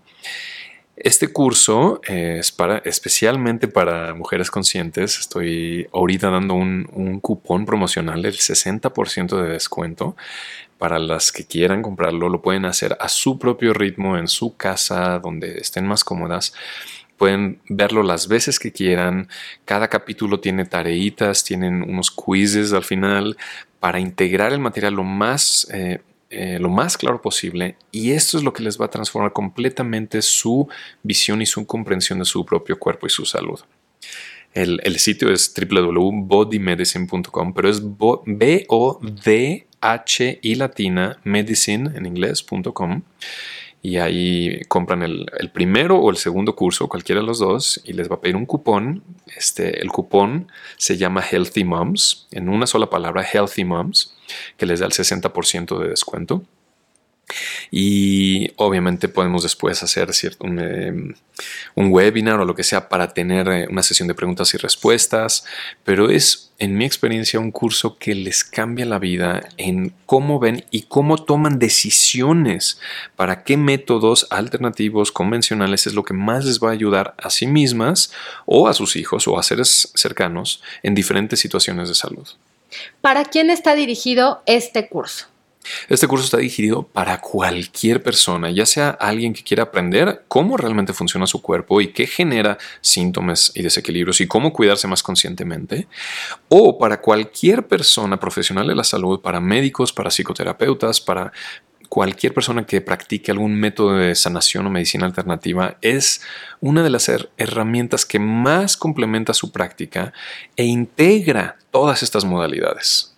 Este 1.03 1.29
curso 1.29 1.99
eh, 2.07 2.37
es 2.39 2.51
para, 2.51 2.77
especialmente 2.85 3.67
para 3.67 4.13
mujeres 4.13 4.51
conscientes. 4.51 5.17
Estoy 5.17 5.87
ahorita 5.91 6.29
dando 6.29 6.53
un, 6.53 6.87
un 6.93 7.19
cupón 7.19 7.65
promocional 7.65 8.21
del 8.21 8.35
60% 8.35 9.41
de 9.41 9.49
descuento. 9.49 10.15
Para 10.77 10.99
las 10.99 11.31
que 11.31 11.45
quieran 11.45 11.81
comprarlo, 11.81 12.29
lo 12.29 12.43
pueden 12.43 12.65
hacer 12.65 12.97
a 12.99 13.09
su 13.09 13.39
propio 13.39 13.73
ritmo, 13.73 14.15
en 14.15 14.27
su 14.27 14.55
casa, 14.57 15.17
donde 15.17 15.57
estén 15.57 15.87
más 15.87 16.03
cómodas 16.03 16.53
pueden 17.17 17.61
verlo 17.69 18.01
las 18.01 18.27
veces 18.27 18.57
que 18.57 18.71
quieran. 18.71 19.27
Cada 19.63 19.89
capítulo 19.89 20.39
tiene 20.39 20.65
tareitas, 20.65 21.43
tienen 21.43 21.83
unos 21.83 22.09
quizzes 22.09 22.73
al 22.73 22.83
final 22.83 23.37
para 23.79 23.99
integrar 23.99 24.53
el 24.53 24.59
material 24.59 24.95
lo 24.95 25.03
más, 25.03 25.67
eh, 25.71 26.01
eh, 26.31 26.57
lo 26.59 26.69
más 26.69 26.97
claro 26.97 27.21
posible 27.21 27.75
y 27.91 28.11
esto 28.11 28.37
es 28.37 28.43
lo 28.43 28.53
que 28.53 28.63
les 28.63 28.79
va 28.79 28.85
a 28.85 28.89
transformar 28.89 29.33
completamente 29.33 30.21
su 30.21 30.69
visión 31.03 31.41
y 31.41 31.45
su 31.45 31.65
comprensión 31.65 32.19
de 32.19 32.25
su 32.25 32.45
propio 32.45 32.79
cuerpo 32.79 33.05
y 33.05 33.09
su 33.09 33.25
salud. 33.25 33.59
El, 34.53 34.99
sitio 34.99 35.29
es 35.29 35.53
www.bodymedicine.com, 35.53 37.53
pero 37.53 37.69
es 37.69 37.81
B-O-D-H 38.25 40.39
y 40.41 40.55
latina 40.55 41.19
medicine 41.23 41.91
en 41.95 42.05
inglés.com 42.05 43.03
y 43.81 43.97
ahí 43.97 44.61
compran 44.67 45.01
el, 45.01 45.27
primero 45.53 45.97
o 45.97 46.11
el 46.11 46.17
segundo 46.17 46.55
curso, 46.55 46.87
cualquiera 46.87 47.21
de 47.21 47.27
los 47.27 47.39
dos, 47.39 47.81
y 47.83 47.93
les 47.93 48.09
va 48.09 48.15
a 48.15 48.21
pedir 48.21 48.35
un 48.35 48.45
cupón. 48.45 49.03
Este, 49.35 49.81
el 49.81 49.89
cupón 49.89 50.51
se 50.77 50.97
llama 50.97 51.23
Healthy 51.23 51.63
Moms, 51.63 52.27
en 52.31 52.47
una 52.47 52.67
sola 52.67 52.89
palabra, 52.89 53.23
Healthy 53.23 53.65
Moms, 53.65 54.15
que 54.57 54.67
les 54.67 54.79
da 54.79 54.85
el 54.85 54.91
60% 54.91 55.79
de 55.79 55.89
descuento. 55.89 56.43
Y 57.69 58.51
obviamente 58.57 59.07
podemos 59.07 59.43
después 59.43 59.81
hacer 59.83 60.13
cierto, 60.13 60.45
em, 60.47 61.13
un, 61.75 61.91
webinar 61.91 62.39
o 62.39 62.45
lo 62.45 62.55
que 62.55 62.63
sea 62.63 62.89
para 62.89 63.13
tener 63.13 63.47
eh, 63.47 63.67
una 63.69 63.83
sesión 63.83 64.07
de 64.07 64.15
preguntas 64.15 64.53
y 64.53 64.57
respuestas, 64.57 65.45
pero 65.83 66.09
es 66.09 66.51
en 66.59 66.77
mi 66.77 66.85
experiencia 66.85 67.39
un 67.39 67.51
curso 67.51 67.97
que 67.97 68.13
les 68.13 68.43
cambia 68.43 68.85
la 68.85 68.99
vida 68.99 69.49
en 69.57 69.93
cómo 70.05 70.39
ven 70.39 70.63
y 70.69 70.83
cómo 70.83 71.17
toman 71.17 71.57
decisiones 71.57 72.79
para 73.15 73.43
qué 73.43 73.57
métodos 73.57 74.27
alternativos 74.29 75.11
convencionales 75.11 75.87
es 75.87 75.95
lo 75.95 76.03
que 76.03 76.13
más 76.13 76.45
les 76.45 76.59
va 76.59 76.69
a 76.69 76.73
ayudar 76.73 77.15
a 77.17 77.29
sí 77.31 77.47
mismas 77.47 78.11
o 78.45 78.67
a 78.67 78.73
sus 78.73 78.95
hijos 78.95 79.27
o 79.27 79.39
a 79.39 79.43
seres 79.43 79.91
cercanos 79.95 80.61
en 80.83 80.93
diferentes 80.93 81.39
situaciones 81.39 81.89
de 81.89 81.95
salud. 81.95 82.27
¿Para 83.01 83.25
quién 83.25 83.49
está 83.49 83.75
dirigido 83.75 84.43
este 84.45 84.87
curso? 84.87 85.25
Este 85.89 86.07
curso 86.07 86.25
está 86.25 86.37
dirigido 86.37 86.83
para 86.83 87.21
cualquier 87.21 88.01
persona, 88.01 88.49
ya 88.49 88.65
sea 88.65 88.89
alguien 88.89 89.33
que 89.33 89.43
quiera 89.43 89.63
aprender 89.63 90.23
cómo 90.27 90.57
realmente 90.57 90.93
funciona 90.93 91.27
su 91.27 91.41
cuerpo 91.41 91.81
y 91.81 91.93
qué 91.93 92.07
genera 92.07 92.57
síntomas 92.81 93.51
y 93.55 93.61
desequilibrios 93.61 94.21
y 94.21 94.27
cómo 94.27 94.53
cuidarse 94.53 94.87
más 94.87 95.03
conscientemente, 95.03 95.87
o 96.49 96.77
para 96.77 97.01
cualquier 97.01 97.67
persona 97.67 98.19
profesional 98.19 98.67
de 98.67 98.75
la 98.75 98.83
salud, 98.83 99.21
para 99.21 99.39
médicos, 99.39 99.93
para 99.93 100.09
psicoterapeutas, 100.09 100.99
para 101.01 101.31
cualquier 101.91 102.33
persona 102.33 102.65
que 102.65 102.79
practique 102.79 103.31
algún 103.31 103.53
método 103.53 103.97
de 103.97 104.15
sanación 104.15 104.65
o 104.65 104.69
medicina 104.69 105.05
alternativa 105.05 105.77
es 105.81 106.21
una 106.61 106.83
de 106.83 106.89
las 106.89 107.11
herramientas 107.35 108.05
que 108.05 108.17
más 108.17 108.77
complementa 108.77 109.33
su 109.33 109.51
práctica 109.51 110.13
e 110.55 110.63
integra 110.63 111.57
todas 111.69 112.01
estas 112.01 112.23
modalidades. 112.23 113.10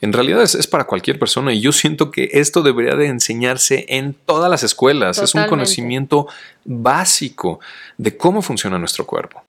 En 0.00 0.12
realidad 0.12 0.42
es, 0.42 0.66
para 0.66 0.84
cualquier 0.84 1.18
persona 1.18 1.52
y 1.52 1.60
yo 1.60 1.72
siento 1.72 2.10
que 2.10 2.30
esto 2.32 2.62
debería 2.62 2.94
de 2.96 3.06
enseñarse 3.06 3.86
en 3.88 4.14
todas 4.14 4.50
las 4.50 4.62
escuelas. 4.62 5.18
Es 5.18 5.34
un 5.34 5.46
conocimiento 5.46 6.26
básico 6.64 7.60
de 7.96 8.16
cómo 8.16 8.42
funciona 8.42 8.78
nuestro 8.78 9.06
cuerpo. 9.06 9.42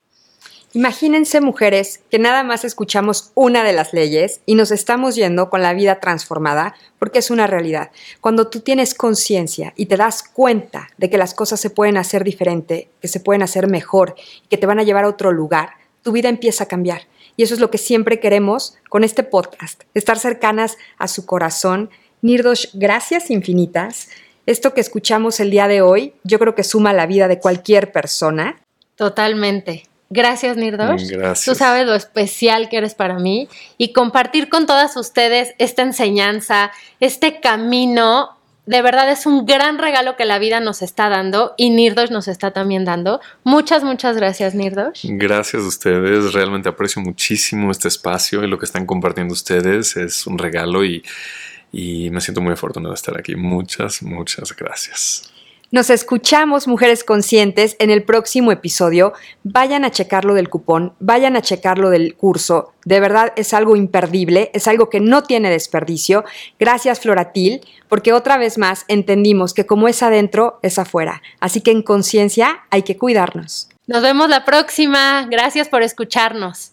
Imagínense 0.74 1.42
mujeres 1.42 2.02
que 2.12 2.20
nada 2.20 2.44
más 2.44 2.64
escuchamos 2.64 3.32
una 3.34 3.64
de 3.64 3.74
las 3.74 3.92
leyes 3.92 4.42
y 4.46 4.54
nos 4.54 4.70
estamos 4.70 5.16
yendo 5.16 5.50
con 5.50 5.64
la 5.64 5.74
vida 5.74 6.00
transformada 6.00 6.76
porque 7.00 7.18
es 7.18 7.32
una 7.32 7.48
realidad. 7.48 7.90
Cuando 8.22 8.50
tú 8.50 8.60
tienes 8.60 8.94
conciencia 8.94 9.74
y 9.76 9.88
te 9.88 9.98
das 9.98 10.22
cuenta 10.22 10.90
de 11.00 11.10
que 11.10 11.18
las 11.18 11.34
cosas 11.34 11.60
se 11.60 11.72
pueden 11.72 11.98
hacer 11.98 12.24
diferente, 12.24 12.88
que 13.02 13.08
se 13.08 13.20
pueden 13.20 13.42
hacer 13.42 13.68
mejor 13.68 14.14
y 14.44 14.48
que 14.48 14.58
te 14.58 14.68
van 14.68 14.78
a 14.78 14.84
llevar 14.84 15.06
a 15.06 15.10
otro 15.10 15.32
lugar, 15.32 15.72
tu 16.04 16.12
vida 16.12 16.30
empieza 16.30 16.66
a 16.66 16.68
cambiar. 16.68 17.02
Y 17.40 17.44
eso 17.44 17.54
es 17.54 17.62
lo 17.62 17.72
que 17.72 17.78
siempre 17.78 18.20
queremos 18.20 18.76
con 18.90 19.06
este 19.06 19.24
podcast, 19.24 19.84
estar 19.94 20.20
cercanas 20.20 20.78
a 20.98 21.08
su 21.08 21.26
corazón. 21.26 21.90
Nirdosh, 22.22 22.66
gracias 22.74 23.30
infinitas. 23.30 24.10
Esto 24.46 24.74
que 24.74 24.82
escuchamos 24.82 25.40
el 25.40 25.50
día 25.50 25.70
de 25.70 25.82
hoy, 25.82 26.14
yo 26.26 26.38
creo 26.38 26.54
que 26.54 26.66
suma 26.66 26.92
la 26.92 27.06
vida 27.06 27.30
de 27.30 27.40
cualquier 27.40 27.94
persona. 27.94 28.60
Totalmente. 28.98 29.88
Gracias, 30.10 30.58
Nirdosh. 30.58 31.12
Gracias. 31.12 31.46
Tú 31.46 31.56
sabes 31.58 31.86
lo 31.86 31.96
especial 31.96 32.68
que 32.68 32.76
eres 32.76 32.94
para 32.94 33.18
mí 33.20 33.48
y 33.78 33.94
compartir 33.94 34.50
con 34.50 34.66
todas 34.66 34.98
ustedes 34.98 35.54
esta 35.60 35.84
enseñanza, 35.84 36.74
este 37.00 37.40
camino 37.40 38.38
de 38.70 38.84
verdad 38.84 39.10
es 39.10 39.26
un 39.26 39.48
gran 39.48 39.80
regalo 39.80 40.16
que 40.16 40.26
la 40.26 40.38
vida 40.38 40.60
nos 40.60 40.84
está 40.84 41.10
dando 41.10 41.56
y 41.58 41.72
Nirdos 41.72 42.12
nos 42.12 42.28
está 42.28 42.52
también 42.52 42.86
dando. 42.86 43.20
Muchas, 43.44 43.84
muchas 43.84 44.16
gracias, 44.16 44.54
Nirdos. 44.54 45.02
Gracias 45.06 45.64
a 45.64 45.68
ustedes. 45.68 46.34
Realmente 46.34 46.70
aprecio 46.70 47.02
muchísimo 47.02 47.72
este 47.72 47.88
espacio 47.88 48.44
y 48.44 48.48
lo 48.48 48.60
que 48.60 48.66
están 48.66 48.86
compartiendo 48.86 49.34
ustedes. 49.34 49.98
Es 49.98 50.28
un 50.28 50.38
regalo 50.38 50.86
y, 50.86 51.04
y 51.72 52.12
me 52.12 52.22
siento 52.22 52.42
muy 52.42 52.54
afortunado 52.54 52.94
de 52.94 52.98
estar 52.98 53.18
aquí. 53.18 53.36
Muchas, 53.36 54.04
muchas 54.04 54.56
gracias. 54.56 55.34
Nos 55.72 55.92
escuchamos, 55.92 56.68
mujeres 56.68 57.04
conscientes, 57.04 57.76
en 57.78 57.92
el 57.92 58.02
próximo 58.02 58.52
episodio. 58.52 59.14
Vayan 59.44 59.86
a 59.86 59.92
checar 59.92 60.26
lo 60.26 60.34
del 60.34 60.50
cupón, 60.50 60.94
vayan 61.00 61.36
a 61.36 61.44
checar 61.44 61.78
lo 61.78 61.92
del 61.92 62.16
curso. 62.16 62.74
De 62.86 63.00
verdad 63.00 63.34
es 63.36 63.54
algo 63.54 63.76
imperdible, 63.76 64.50
es 64.56 64.68
algo 64.68 64.90
que 64.90 65.00
no 65.00 65.22
tiene 65.22 65.52
desperdicio. 65.52 66.26
Gracias, 66.60 67.02
Floratil, 67.02 67.62
porque 67.88 68.14
otra 68.14 68.38
vez 68.38 68.58
más 68.58 68.86
entendimos 68.88 69.54
que 69.54 69.68
como 69.68 69.88
es 69.88 70.02
adentro, 70.02 70.58
es 70.64 70.80
afuera. 70.80 71.22
Así 71.40 71.62
que 71.62 71.70
en 71.70 71.84
conciencia 71.84 72.64
hay 72.72 72.82
que 72.82 72.98
cuidarnos. 72.98 73.70
Nos 73.86 74.02
vemos 74.02 74.28
la 74.28 74.46
próxima. 74.46 75.28
Gracias 75.30 75.70
por 75.70 75.84
escucharnos. 75.84 76.72